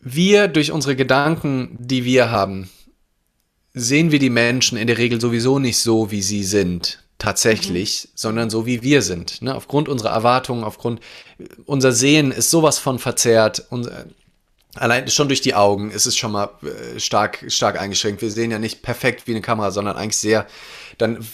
[0.00, 2.68] wir durch unsere Gedanken, die wir haben,
[3.72, 8.10] sehen wir die Menschen in der Regel sowieso nicht so, wie sie sind, tatsächlich, mhm.
[8.14, 9.40] sondern so, wie wir sind.
[9.42, 9.54] Ne?
[9.54, 11.00] Aufgrund unserer Erwartungen, aufgrund
[11.64, 13.64] unser Sehen ist sowas von verzerrt.
[13.70, 14.04] Unser,
[14.76, 18.22] Allein schon durch die Augen ist es schon mal äh, stark, stark eingeschränkt.
[18.22, 20.46] Wir sehen ja nicht perfekt wie eine Kamera, sondern eigentlich sehr,
[20.98, 21.24] dann,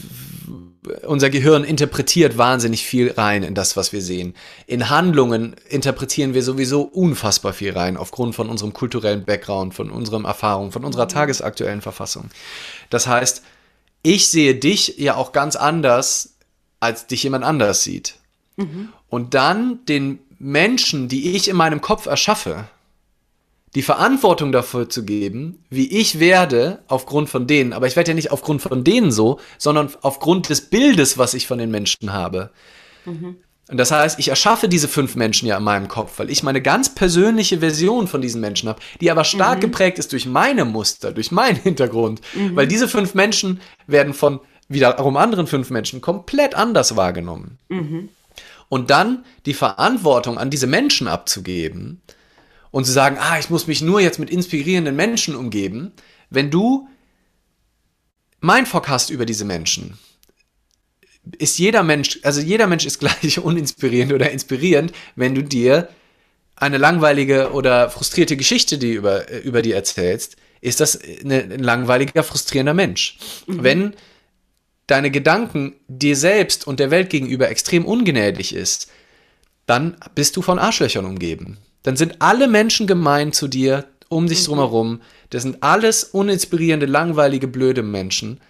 [1.07, 4.34] unser Gehirn interpretiert wahnsinnig viel rein in das, was wir sehen.
[4.66, 10.26] In Handlungen interpretieren wir sowieso unfassbar viel rein, aufgrund von unserem kulturellen Background, von unseren
[10.26, 11.11] Erfahrungen, von unserer mhm.
[11.11, 12.30] tagesaktuellen Verfassung.
[12.91, 13.43] Das heißt,
[14.03, 16.34] ich sehe dich ja auch ganz anders,
[16.78, 18.16] als dich jemand anders sieht.
[18.57, 18.91] Mhm.
[19.09, 22.68] Und dann den Menschen, die ich in meinem Kopf erschaffe,
[23.74, 27.72] die Verantwortung dafür zu geben, wie ich werde aufgrund von denen.
[27.72, 31.46] Aber ich werde ja nicht aufgrund von denen so, sondern aufgrund des Bildes, was ich
[31.46, 32.50] von den Menschen habe.
[33.04, 33.36] Mhm.
[33.70, 36.60] Und das heißt, ich erschaffe diese fünf Menschen ja in meinem Kopf, weil ich meine
[36.60, 39.62] ganz persönliche Version von diesen Menschen habe, die aber stark mhm.
[39.62, 42.20] geprägt ist durch meine Muster, durch meinen Hintergrund.
[42.34, 42.56] Mhm.
[42.56, 47.58] Weil diese fünf Menschen werden von wiederum anderen fünf Menschen komplett anders wahrgenommen.
[47.68, 48.08] Mhm.
[48.68, 52.00] Und dann die Verantwortung an diese Menschen abzugeben,
[52.70, 55.92] und zu sagen, ah, ich muss mich nur jetzt mit inspirierenden Menschen umgeben,
[56.30, 56.88] wenn du
[58.40, 59.98] Mindfuck hast über diese Menschen,
[61.38, 65.88] ist jeder Mensch, also jeder Mensch ist gleich uninspirierend oder inspirierend, wenn du dir
[66.56, 72.22] eine langweilige oder frustrierte Geschichte, die über, über die erzählst, ist das eine, ein langweiliger,
[72.22, 73.18] frustrierender Mensch.
[73.46, 73.62] Mhm.
[73.62, 73.94] Wenn
[74.86, 78.90] deine Gedanken dir selbst und der Welt gegenüber extrem ungnädig ist,
[79.64, 84.42] dann bist du von Arschlöchern umgeben dann sind alle Menschen gemein zu dir, um dich
[84.42, 84.46] mhm.
[84.46, 85.00] drumherum.
[85.30, 88.40] Das sind alles uninspirierende, langweilige, blöde Menschen,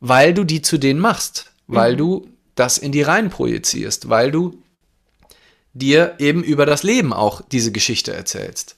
[0.00, 1.98] weil du die zu denen machst, weil mhm.
[1.98, 4.62] du das in die rein projizierst, weil du
[5.72, 8.76] dir eben über das Leben auch diese Geschichte erzählst.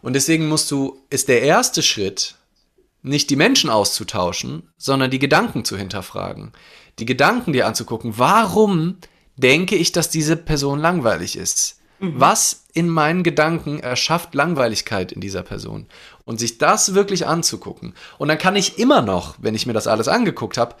[0.00, 2.36] Und deswegen musst du, ist der erste Schritt,
[3.02, 6.52] nicht die Menschen auszutauschen, sondern die Gedanken zu hinterfragen.
[6.98, 8.14] Die Gedanken dir anzugucken.
[8.16, 8.98] Warum
[9.36, 11.80] denke ich, dass diese Person langweilig ist?
[12.02, 12.14] Mhm.
[12.16, 15.86] Was in meinen Gedanken erschafft Langweiligkeit in dieser Person?
[16.24, 17.94] Und sich das wirklich anzugucken.
[18.18, 20.74] Und dann kann ich immer noch, wenn ich mir das alles angeguckt habe,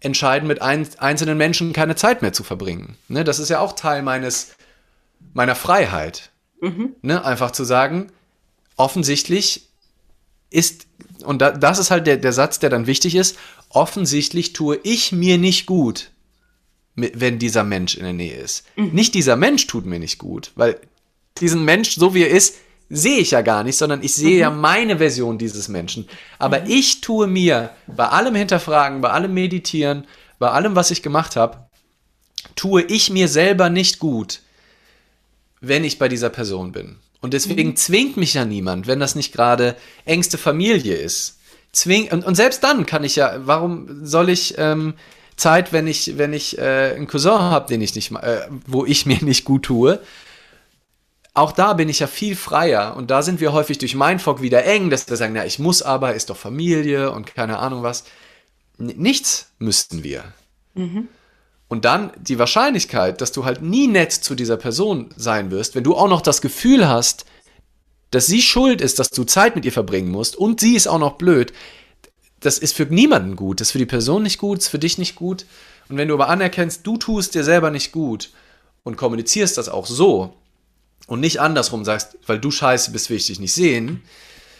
[0.00, 2.96] entscheiden, mit ein, einzelnen Menschen keine Zeit mehr zu verbringen.
[3.08, 4.54] Ne, das ist ja auch Teil meines,
[5.34, 6.30] meiner Freiheit.
[6.62, 6.96] Mhm.
[7.02, 8.10] Ne, einfach zu sagen,
[8.76, 9.68] offensichtlich
[10.48, 10.86] ist,
[11.24, 13.36] und da, das ist halt der, der Satz, der dann wichtig ist,
[13.68, 16.11] offensichtlich tue ich mir nicht gut,
[16.94, 18.64] wenn dieser Mensch in der Nähe ist.
[18.76, 18.90] Mhm.
[18.92, 20.78] Nicht dieser Mensch tut mir nicht gut, weil
[21.40, 22.56] diesen Mensch, so wie er ist,
[22.90, 24.40] sehe ich ja gar nicht, sondern ich sehe mhm.
[24.40, 26.06] ja meine Version dieses Menschen.
[26.38, 26.66] Aber mhm.
[26.68, 30.06] ich tue mir bei allem Hinterfragen, bei allem Meditieren,
[30.38, 31.66] bei allem, was ich gemacht habe,
[32.54, 34.40] tue ich mir selber nicht gut,
[35.60, 36.98] wenn ich bei dieser Person bin.
[37.22, 37.76] Und deswegen mhm.
[37.76, 41.38] zwingt mich ja niemand, wenn das nicht gerade engste Familie ist.
[41.72, 44.94] Zwing und, und selbst dann kann ich ja, warum soll ich ähm,
[45.42, 49.06] Zeit, wenn ich, wenn ich äh, einen Cousin habe, den ich nicht, äh, wo ich
[49.10, 50.00] mir nicht gut tue,
[51.34, 54.64] auch da bin ich ja viel freier und da sind wir häufig durch Mindfuck wieder
[54.64, 58.04] eng, dass wir sagen, na, ich muss aber, ist doch Familie und keine Ahnung was.
[58.78, 60.24] N nichts müssten wir.
[60.74, 61.08] Mhm.
[61.68, 65.84] Und dann die Wahrscheinlichkeit, dass du halt nie nett zu dieser Person sein wirst, wenn
[65.84, 67.24] du auch noch das Gefühl hast,
[68.10, 70.98] dass sie schuld ist, dass du Zeit mit ihr verbringen musst und sie ist auch
[70.98, 71.52] noch blöd,
[72.42, 73.60] das ist für niemanden gut.
[73.60, 75.46] Das ist für die Person nicht gut, ist für dich nicht gut.
[75.88, 78.30] Und wenn du aber anerkennst, du tust dir selber nicht gut
[78.82, 80.34] und kommunizierst das auch so
[81.06, 84.02] und nicht andersrum sagst, weil du scheiße bist, will ich dich nicht sehen,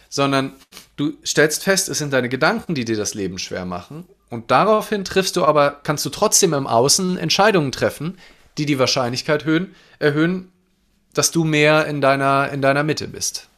[0.09, 0.53] sondern
[0.97, 4.05] du stellst fest, es sind deine Gedanken, die dir das Leben schwer machen.
[4.31, 8.19] Und daraufhin triffst du aber, kannst du trotzdem im Außen Entscheidungen treffen,
[8.59, 10.53] die die Wahrscheinlichkeit erhöhen, erhöhen
[11.15, 13.49] dass du mehr in deiner, in deiner Mitte bist.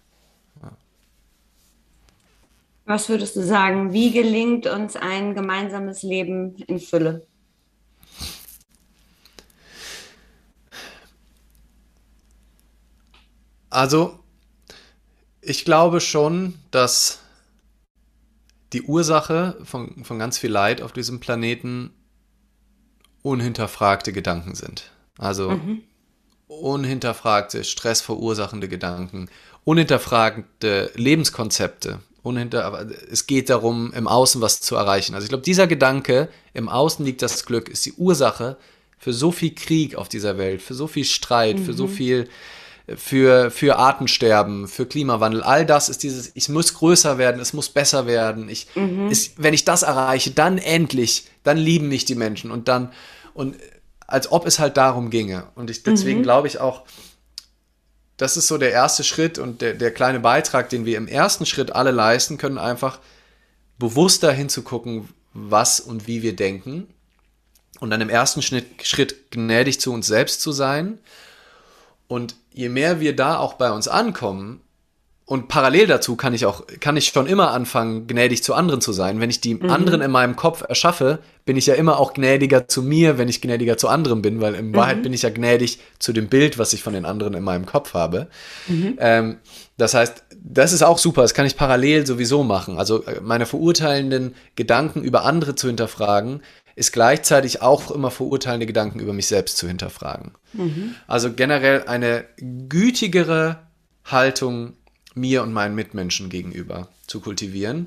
[2.86, 7.26] Was würdest du sagen, wie gelingt uns ein gemeinsames Leben in Fülle?
[13.70, 14.20] Also,
[15.40, 17.20] ich glaube schon, dass
[18.72, 21.90] die Ursache von, von ganz viel Leid auf diesem Planeten
[23.22, 24.92] unhinterfragte Gedanken sind.
[25.16, 25.82] Also mhm.
[26.46, 29.28] unhinterfragte, stressverursachende Gedanken,
[29.64, 35.14] unhinterfragte Lebenskonzepte, unhinter, es geht darum, im Außen was zu erreichen.
[35.14, 38.56] Also ich glaube, dieser Gedanke, im Außen liegt das Glück, ist die Ursache
[38.98, 41.64] für so viel Krieg auf dieser Welt, für so viel Streit, mhm.
[41.64, 41.90] für so mhm.
[41.90, 42.28] viel,
[42.96, 45.42] für, für Artensterben, für Klimawandel.
[45.42, 48.48] All das ist dieses, ich muss größer werden, es muss besser werden.
[48.48, 49.10] Ich, mhm.
[49.10, 52.90] ist, wenn ich das erreiche, dann endlich, dann lieben mich die Menschen und dann,
[53.34, 53.56] und
[54.06, 55.44] als ob es halt darum ginge.
[55.54, 56.24] Und ich, deswegen mhm.
[56.24, 56.84] glaube ich auch,
[58.16, 61.46] das ist so der erste Schritt und der, der kleine Beitrag, den wir im ersten
[61.46, 63.00] Schritt alle leisten können, einfach
[63.78, 66.86] bewusster hinzugucken, was und wie wir denken.
[67.80, 70.98] Und dann im ersten Schritt, Schritt gnädig zu uns selbst zu sein.
[72.06, 74.60] Und je mehr wir da auch bei uns ankommen,
[75.26, 78.92] und parallel dazu kann ich auch, kann ich schon immer anfangen, gnädig zu anderen zu
[78.92, 79.20] sein.
[79.20, 79.70] Wenn ich die mhm.
[79.70, 83.40] anderen in meinem Kopf erschaffe, bin ich ja immer auch gnädiger zu mir, wenn ich
[83.40, 84.76] gnädiger zu anderen bin, weil in mhm.
[84.76, 87.64] Wahrheit bin ich ja gnädig zu dem Bild, was ich von den anderen in meinem
[87.64, 88.28] Kopf habe.
[88.68, 88.96] Mhm.
[88.98, 89.36] Ähm,
[89.78, 92.76] das heißt, das ist auch super, das kann ich parallel sowieso machen.
[92.76, 96.42] Also äh, meine verurteilenden Gedanken über andere zu hinterfragen,
[96.76, 100.32] ist gleichzeitig auch immer verurteilende Gedanken über mich selbst zu hinterfragen.
[100.52, 100.96] Mhm.
[101.06, 102.24] Also generell eine
[102.68, 103.60] gütigere
[104.04, 104.74] Haltung
[105.14, 107.86] mir und meinen Mitmenschen gegenüber zu kultivieren.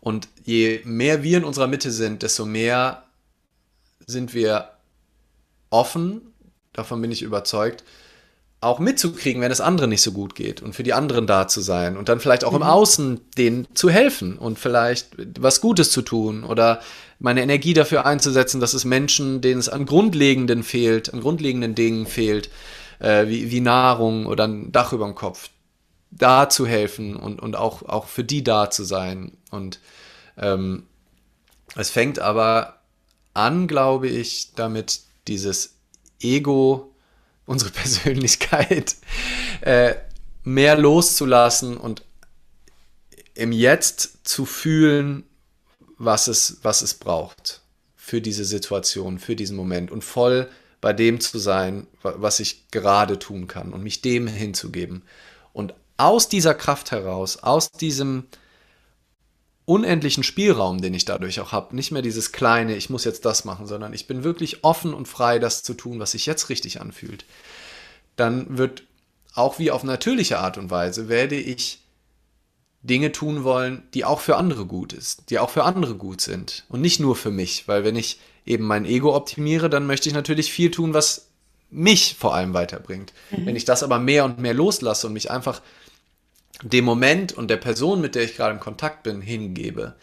[0.00, 3.04] Und je mehr wir in unserer Mitte sind, desto mehr
[4.06, 4.70] sind wir
[5.70, 6.20] offen,
[6.72, 7.82] davon bin ich überzeugt,
[8.60, 11.60] auch mitzukriegen, wenn es anderen nicht so gut geht und für die anderen da zu
[11.60, 12.58] sein und dann vielleicht auch mhm.
[12.58, 16.80] im Außen denen zu helfen und vielleicht was Gutes zu tun oder
[17.18, 22.06] meine Energie dafür einzusetzen, dass es Menschen, denen es an Grundlegenden fehlt, an grundlegenden Dingen
[22.06, 22.50] fehlt,
[22.98, 25.50] äh, wie, wie Nahrung oder ein Dach über dem Kopf,
[26.18, 29.36] da zu helfen und, und auch, auch für die da zu sein.
[29.50, 29.80] Und
[30.36, 30.86] ähm,
[31.74, 32.80] es fängt aber
[33.34, 35.74] an, glaube ich, damit dieses
[36.20, 36.94] Ego,
[37.44, 38.96] unsere Persönlichkeit,
[39.60, 39.94] äh,
[40.42, 42.02] mehr loszulassen und
[43.34, 45.24] im Jetzt zu fühlen,
[45.98, 47.62] was es, was es braucht
[47.96, 50.48] für diese Situation, für diesen Moment und voll
[50.80, 55.02] bei dem zu sein, was ich gerade tun kann und mich dem hinzugeben.
[55.96, 58.24] Aus dieser Kraft heraus, aus diesem
[59.64, 63.44] unendlichen Spielraum, den ich dadurch auch habe, nicht mehr dieses kleine, ich muss jetzt das
[63.44, 66.80] machen, sondern ich bin wirklich offen und frei, das zu tun, was sich jetzt richtig
[66.80, 67.24] anfühlt,
[68.14, 68.84] dann wird
[69.34, 71.80] auch wie auf natürliche Art und Weise, werde ich
[72.82, 76.64] Dinge tun wollen, die auch für andere gut ist, die auch für andere gut sind
[76.68, 80.14] und nicht nur für mich, weil wenn ich eben mein Ego optimiere, dann möchte ich
[80.14, 81.26] natürlich viel tun, was
[81.70, 83.12] mich vor allem weiterbringt.
[83.32, 83.46] Mhm.
[83.46, 85.60] Wenn ich das aber mehr und mehr loslasse und mich einfach
[86.62, 89.96] dem Moment und der Person, mit der ich gerade im Kontakt bin, hingebe,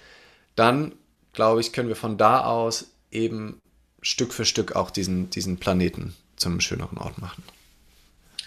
[0.55, 0.93] dann
[1.33, 3.59] glaube ich, können wir von da aus eben
[4.01, 7.43] Stück für Stück auch diesen, diesen Planeten zu einem schöneren Ort machen.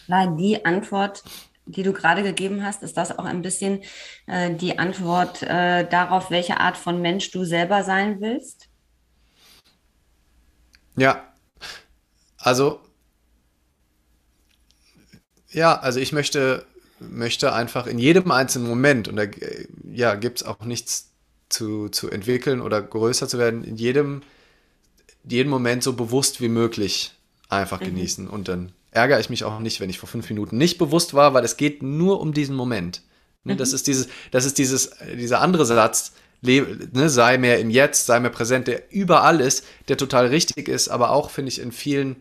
[0.06, 1.24] Nein, die Antwort,
[1.64, 3.82] die du gerade gegeben hast, ist das auch ein bisschen
[4.26, 8.68] äh, die Antwort äh, darauf, welche Art von Mensch du selber sein willst?
[10.96, 11.32] Ja,
[12.38, 12.80] also
[15.56, 16.66] ja, also ich möchte,
[16.98, 19.24] möchte einfach in jedem einzelnen Moment, und da
[19.92, 21.10] ja, gibt es auch nichts
[21.48, 24.22] zu, zu entwickeln oder größer zu werden, in jedem,
[25.24, 27.14] jeden Moment so bewusst wie möglich
[27.48, 27.86] einfach mhm.
[27.86, 28.28] genießen.
[28.28, 31.34] Und dann ärgere ich mich auch nicht, wenn ich vor fünf Minuten nicht bewusst war,
[31.34, 33.02] weil es geht nur um diesen Moment.
[33.44, 33.58] Ne, mhm.
[33.58, 38.18] Das ist dieses, das ist dieses, dieser andere Satz, ne, sei mehr im Jetzt, sei
[38.20, 42.16] mehr präsent, der überall ist, der total richtig ist, aber auch, finde ich, in vielen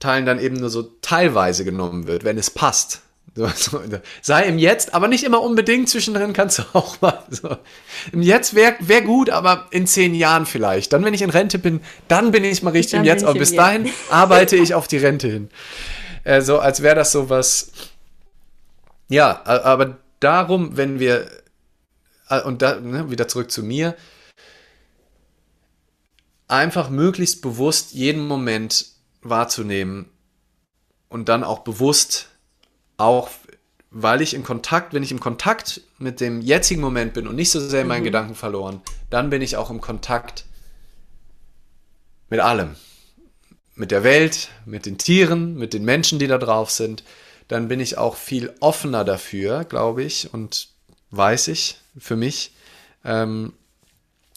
[0.00, 3.02] Teilen dann eben nur so teilweise genommen wird, wenn es passt.
[3.36, 3.82] So, so,
[4.22, 5.88] sei im Jetzt, aber nicht immer unbedingt.
[5.88, 7.56] Zwischendrin kannst du auch mal so.
[8.12, 10.92] Im Jetzt wäre wär gut, aber in zehn Jahren vielleicht.
[10.92, 13.24] Dann, wenn ich in Rente bin, dann bin ich mal richtig dann im Jetzt.
[13.24, 13.58] Aber bis Jetzt.
[13.58, 15.50] dahin arbeite ich auf die Rente hin.
[16.22, 17.72] Äh, so, als wäre das so was.
[19.08, 21.28] Ja, aber darum, wenn wir.
[22.28, 23.96] Äh, und da, ne, wieder zurück zu mir.
[26.46, 28.86] Einfach möglichst bewusst jeden Moment
[29.22, 30.08] wahrzunehmen
[31.08, 32.28] und dann auch bewusst
[32.96, 33.28] auch
[33.96, 37.50] weil ich in Kontakt, wenn ich im Kontakt mit dem jetzigen Moment bin und nicht
[37.50, 38.06] so sehr in meinen mhm.
[38.06, 40.44] Gedanken verloren, dann bin ich auch im Kontakt
[42.28, 42.74] mit allem.
[43.76, 47.04] Mit der Welt, mit den Tieren, mit den Menschen, die da drauf sind.
[47.46, 50.68] Dann bin ich auch viel offener dafür, glaube ich, und
[51.10, 52.52] weiß ich für mich,
[53.04, 53.52] ähm,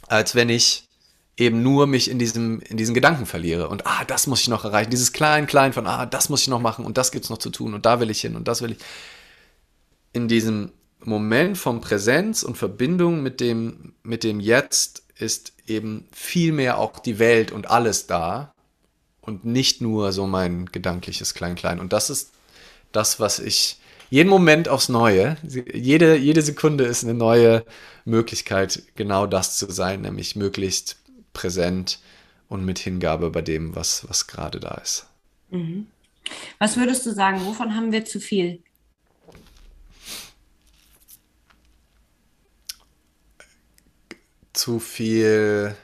[0.08, 0.86] als wenn ich
[1.38, 3.69] eben nur mich in diesem, in diesen Gedanken verliere.
[3.69, 4.89] Und ah, das muss ich noch erreichen.
[4.89, 7.51] Dieses klein, klein von, ah, das muss ich noch machen und das gibt's noch zu
[7.51, 8.77] tun und da will ich hin und das will ich.
[10.13, 16.51] In diesem Moment von Präsenz und Verbindung mit dem, mit dem Jetzt ist eben viel
[16.51, 18.51] mehr auch die Welt und alles da
[19.21, 21.79] und nicht nur so mein gedankliches Klein-Klein.
[21.79, 22.31] Und das ist
[22.91, 23.77] das, was ich
[24.09, 27.63] jeden Moment aufs Neue, jede, jede Sekunde ist eine neue
[28.05, 30.95] Möglichkeit, genau das zu sein, nämlich möglichst
[31.38, 31.99] präsent
[32.49, 35.07] und mit Hingabe bei dem, was, was gerade da ist.
[35.51, 35.88] Mhm.
[36.59, 38.63] Was würdest du sagen, wovon haben wir zu viel?
[44.53, 45.75] Zu viel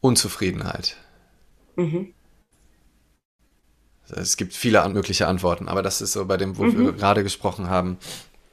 [0.00, 0.96] Unzufriedenheit.
[1.76, 2.12] Mhm.
[4.08, 6.78] Es gibt viele mögliche Antworten, aber das ist so bei dem, wo mhm.
[6.78, 7.98] wir gerade gesprochen haben.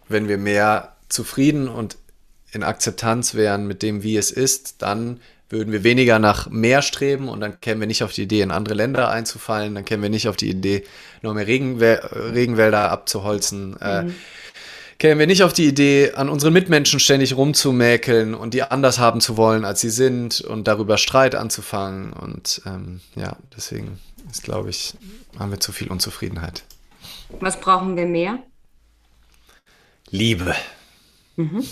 [0.07, 1.97] Wenn wir mehr zufrieden und
[2.53, 7.29] in Akzeptanz wären mit dem, wie es ist, dann würden wir weniger nach mehr streben
[7.29, 10.09] und dann kämen wir nicht auf die Idee, in andere Länder einzufallen, dann kämen wir
[10.09, 10.83] nicht auf die Idee,
[11.21, 11.95] noch mehr Regenwäl
[12.33, 13.79] Regenwälder abzuholzen.
[13.79, 14.09] Äh, mhm.
[14.09, 14.13] Äh,
[14.97, 19.21] kämen wir nicht auf die Idee, an unseren Mitmenschen ständig rumzumäkeln und die anders haben
[19.21, 22.13] zu wollen, als sie sind und darüber Streit anzufangen.
[22.13, 23.99] Und ähm, ja, deswegen
[24.31, 24.95] ist, glaube ich,
[25.37, 26.63] haben wir zu viel Unzufriedenheit.
[27.39, 28.39] Was brauchen wir mehr?
[30.09, 30.55] Liebe.
[31.35, 31.65] Mhm.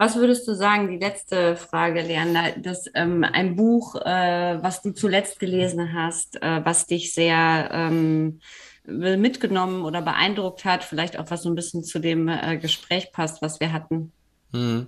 [0.00, 4.92] Was würdest du sagen, die letzte Frage, Leander, dass ähm, ein Buch, äh, was du
[4.92, 8.40] zuletzt gelesen hast, äh, was dich sehr ähm,
[8.86, 13.42] mitgenommen oder beeindruckt hat, vielleicht auch was so ein bisschen zu dem äh, Gespräch passt,
[13.42, 14.10] was wir hatten?
[14.54, 14.86] Hm.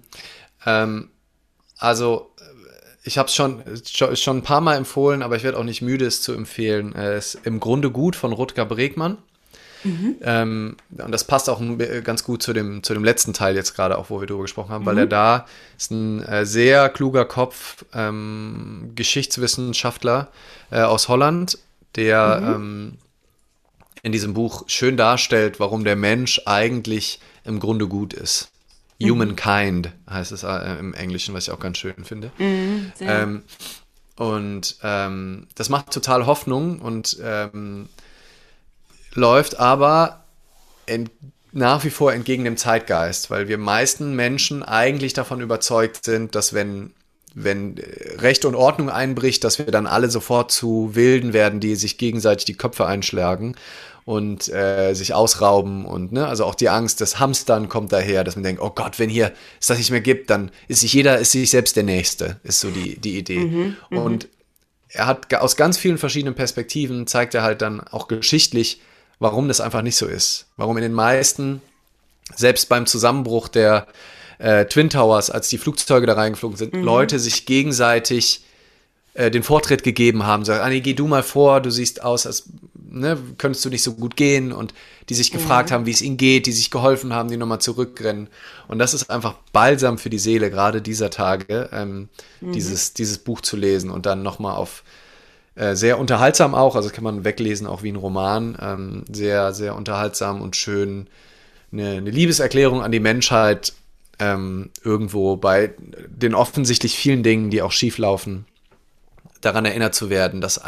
[0.65, 1.11] Ähm,
[1.77, 2.35] also
[3.05, 3.63] ich habe es schon,
[4.17, 6.95] schon ein paar Mal empfohlen, aber ich werde auch nicht müde, es zu empfehlen.
[6.95, 9.19] Es ist im Grunde gut von Rutger Bregmann.
[9.85, 10.17] Mhm.
[10.23, 11.61] Ähm, und das passt auch
[12.05, 14.71] ganz gut zu dem, zu dem letzten Teil jetzt gerade, auch wo wir drüber gesprochen
[14.71, 14.87] haben, mhm.
[14.87, 15.47] weil er da
[15.77, 20.29] ist ein äh, sehr kluger Kopf, ähm, Geschichtswissenschaftler
[20.71, 21.59] äh, aus Holland,
[21.97, 22.55] der mhm.
[22.55, 22.99] ähm,
[24.03, 28.51] in diesem Buch schön darstellt, warum der Mensch eigentlich im Grunde gut ist.
[28.99, 29.11] Mhm.
[29.11, 32.31] Humankind heißt es äh, im Englischen, was ich auch ganz schön finde.
[32.39, 33.43] Mhm, ähm,
[34.17, 37.89] und ähm, das macht total Hoffnung und ähm,
[39.15, 40.25] läuft aber
[41.53, 46.53] nach wie vor entgegen dem Zeitgeist, weil wir meisten Menschen eigentlich davon überzeugt sind, dass
[46.55, 46.93] wenn
[47.35, 47.81] wenn
[48.19, 52.45] Recht und Ordnung einbricht, dass wir dann alle sofort zu Wilden werden, die sich gegenseitig
[52.45, 53.55] die Köpfe einschlagen
[54.05, 58.37] und äh, sich ausrauben und ne, also auch die Angst des Hamstern kommt daher, dass
[58.37, 61.19] man denkt, oh Gott, wenn hier es das nicht mehr gibt, dann ist sich jeder,
[61.19, 63.39] ist sich selbst der Nächste, ist so die, die Idee.
[63.39, 63.99] Mhm, mhm.
[63.99, 64.29] und
[64.89, 68.83] er hat aus ganz vielen verschiedenen Perspektiven zeigt er halt dann auch geschichtlich,
[69.19, 70.47] warum das einfach nicht so ist.
[70.57, 71.63] Warum in den meisten,
[72.35, 73.87] selbst beim Zusammenbruch der,
[74.43, 76.83] äh, Twin Towers, als die Flugzeuge da reingeflogen sind, mhm.
[76.83, 78.43] Leute sich gegenseitig
[79.15, 82.45] äh, den Vortritt gegeben haben, sagen, Anni, geh du mal vor, du siehst aus, als
[82.75, 84.75] ne, könntest du nicht so gut gehen und
[85.09, 85.75] die sich gefragt mhm.
[85.75, 88.29] haben, wie es ihnen geht, die sich geholfen haben, die nochmal zurückrennen.
[88.67, 92.09] Und das ist einfach balsam für die Seele, gerade dieser Tage, ähm,
[92.41, 92.53] mhm.
[92.53, 94.83] dieses, dieses Buch zu lesen und dann nochmal auf
[95.55, 99.77] äh, sehr unterhaltsam auch, also kann man weglesen, auch wie ein Roman, ähm, sehr, sehr
[99.77, 101.09] unterhaltsam und schön.
[101.73, 103.73] Eine, eine Liebeserklärung an die Menschheit
[104.19, 105.75] ähm, irgendwo bei
[106.07, 108.47] den offensichtlich vielen Dingen, die auch schief laufen
[109.43, 110.61] daran erinnert zu werden, dass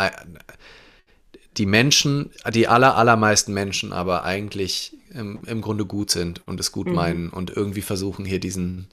[1.56, 6.73] die Menschen, die aller, allermeisten Menschen aber eigentlich im, im Grunde gut sind und es
[6.73, 6.94] gut mhm.
[6.94, 8.89] meinen und irgendwie versuchen hier diesen,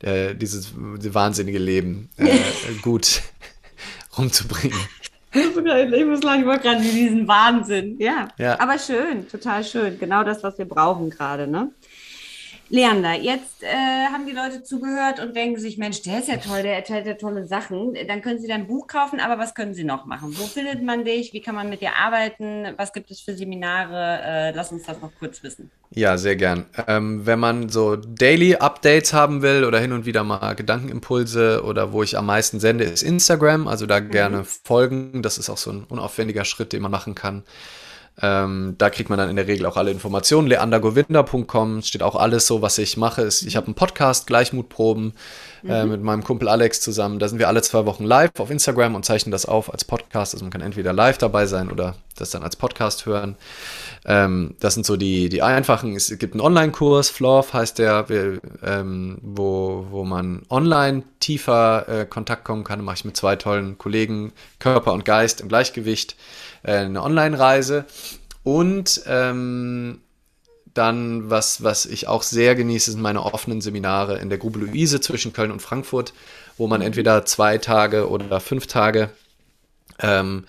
[0.00, 2.38] äh, dieses wahnsinnige Leben äh,
[2.82, 3.22] gut
[4.18, 4.78] rumzubringen.
[5.34, 7.98] Ich muss sagen, ich wollte gerade diesen Wahnsinn.
[7.98, 8.28] Ja.
[8.36, 8.60] ja.
[8.60, 9.98] Aber schön, total schön.
[9.98, 11.70] Genau das, was wir brauchen gerade, ne?
[12.72, 16.62] Leander, jetzt äh, haben die Leute zugehört und denken sich, Mensch, der ist ja toll,
[16.62, 17.94] der erzählt ja tolle Sachen.
[18.08, 20.34] Dann können sie dein Buch kaufen, aber was können sie noch machen?
[20.38, 21.34] Wo findet man dich?
[21.34, 22.68] Wie kann man mit dir arbeiten?
[22.78, 24.20] Was gibt es für Seminare?
[24.24, 25.70] Äh, lass uns das noch kurz wissen.
[25.90, 26.64] Ja, sehr gern.
[26.88, 31.92] Ähm, wenn man so Daily Updates haben will oder hin und wieder mal Gedankenimpulse oder
[31.92, 33.68] wo ich am meisten sende, ist Instagram.
[33.68, 34.44] Also da gerne mhm.
[34.44, 35.22] folgen.
[35.22, 37.44] Das ist auch so ein unaufwendiger Schritt, den man machen kann.
[38.20, 40.46] Ähm, da kriegt man dann in der Regel auch alle Informationen.
[40.46, 43.22] leandergovinda.com steht auch alles so, was ich mache.
[43.22, 45.14] Ist, ich habe einen Podcast, Gleichmutproben,
[45.66, 45.90] äh, mhm.
[45.90, 47.18] mit meinem Kumpel Alex zusammen.
[47.18, 50.34] Da sind wir alle zwei Wochen live auf Instagram und zeichnen das auf als Podcast.
[50.34, 53.36] Also man kann entweder live dabei sein oder das dann als Podcast hören.
[54.04, 55.96] Ähm, das sind so die, die einfachen.
[55.96, 58.06] Es gibt einen Online-Kurs, Floorf heißt der,
[58.62, 62.84] ähm, wo, wo man online tiefer äh, Kontakt kommen kann.
[62.84, 66.16] mache ich mit zwei tollen Kollegen, Körper und Geist im Gleichgewicht,
[66.62, 67.84] äh, eine Online-Reise.
[68.44, 70.00] Und ähm,
[70.74, 75.00] dann, was, was ich auch sehr genieße, sind meine offenen Seminare in der Grube Luise
[75.00, 76.12] zwischen Köln und Frankfurt,
[76.56, 76.86] wo man mhm.
[76.86, 79.10] entweder zwei Tage oder fünf Tage
[79.98, 80.44] ähm,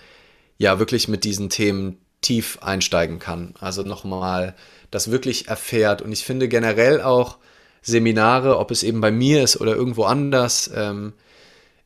[0.58, 3.54] ja wirklich mit diesen Themen tief einsteigen kann.
[3.60, 4.54] Also nochmal
[4.90, 6.00] das wirklich erfährt.
[6.00, 7.36] Und ich finde generell auch
[7.82, 11.12] Seminare, ob es eben bei mir ist oder irgendwo anders, ähm,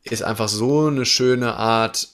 [0.05, 2.09] ist einfach so eine schöne Art,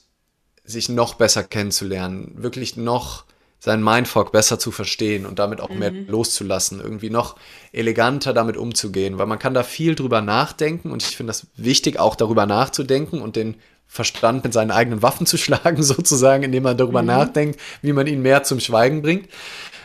[0.65, 3.25] sich noch besser kennenzulernen, wirklich noch
[3.59, 5.79] seinen Mindfuck besser zu verstehen und damit auch mhm.
[5.79, 7.35] mehr loszulassen, irgendwie noch
[7.71, 11.99] eleganter damit umzugehen, weil man kann da viel drüber nachdenken und ich finde das wichtig,
[11.99, 13.55] auch darüber nachzudenken und den
[13.87, 17.07] Verstand mit seinen eigenen Waffen zu schlagen, sozusagen, indem man darüber mhm.
[17.07, 19.29] nachdenkt, wie man ihn mehr zum Schweigen bringt.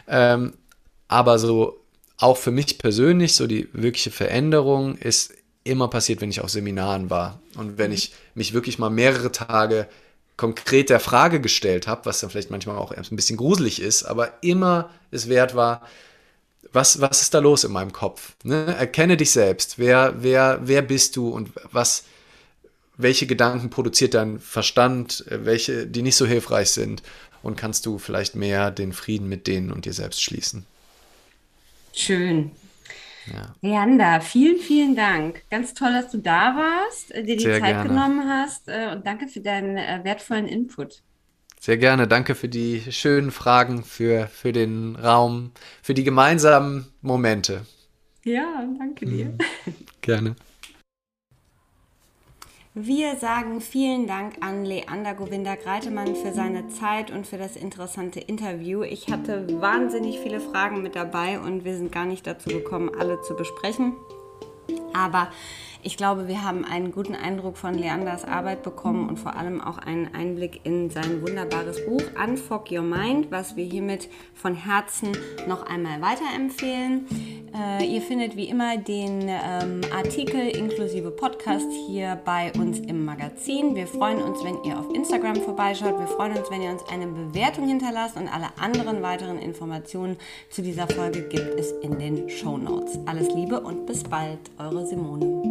[0.09, 0.52] Ähm,
[1.09, 1.81] aber so
[2.19, 5.32] auch für mich persönlich, so die wirkliche Veränderung ist
[5.65, 7.97] immer passiert, wenn ich auf Seminaren war und wenn mhm.
[7.97, 9.89] ich mich wirklich mal mehrere Tage
[10.41, 14.33] konkret der Frage gestellt habe, was dann vielleicht manchmal auch ein bisschen gruselig ist, aber
[14.41, 15.87] immer es wert war,
[16.73, 18.37] was, was ist da los in meinem Kopf?
[18.43, 18.75] Ne?
[18.79, 19.79] Erkenne dich selbst.
[19.79, 22.05] Wer, wer, wer bist du und was,
[22.97, 27.03] welche Gedanken produziert dein Verstand, welche, die nicht so hilfreich sind
[27.43, 30.65] und kannst du vielleicht mehr den Frieden mit denen und dir selbst schließen.
[31.93, 32.53] Schön.
[33.26, 33.55] Ja.
[33.62, 35.42] Leander, vielen, vielen Dank.
[35.51, 37.88] Ganz toll, dass du da warst, äh, dir die Sehr Zeit gerne.
[37.88, 41.02] genommen hast äh, und danke für deinen wertvollen Input.
[41.60, 42.09] Sehr gerne.
[42.09, 45.52] Danke für die schönen Fragen, für, für den Raum,
[45.82, 47.66] für die gemeinsamen Momente.
[48.24, 49.26] Ja, danke dir.
[49.26, 49.38] Mhm.
[50.01, 50.36] Gerne.
[52.74, 58.20] Wir sagen vielen Dank an Leander Govinda Greitemann für seine Zeit und für das interessante
[58.20, 58.84] Interview.
[58.84, 63.20] Ich hatte wahnsinnig viele Fragen mit dabei und wir sind gar nicht dazu gekommen, alle
[63.22, 63.97] zu besprechen.
[64.92, 65.30] Aber
[65.82, 69.78] ich glaube, wir haben einen guten Eindruck von Leanders Arbeit bekommen und vor allem auch
[69.78, 75.12] einen Einblick in sein wunderbares Buch Unfog Your Mind, was wir hiermit von Herzen
[75.48, 77.07] noch einmal weiterempfehlen.
[77.55, 83.74] Äh, ihr findet wie immer den ähm, Artikel inklusive Podcast hier bei uns im Magazin.
[83.74, 85.98] Wir freuen uns, wenn ihr auf Instagram vorbeischaut.
[85.98, 90.16] Wir freuen uns, wenn ihr uns eine Bewertung hinterlasst und alle anderen weiteren Informationen
[90.48, 92.98] zu dieser Folge gibt es in den Show Notes.
[93.07, 95.49] Alles Liebe und bis bald, eure Simone.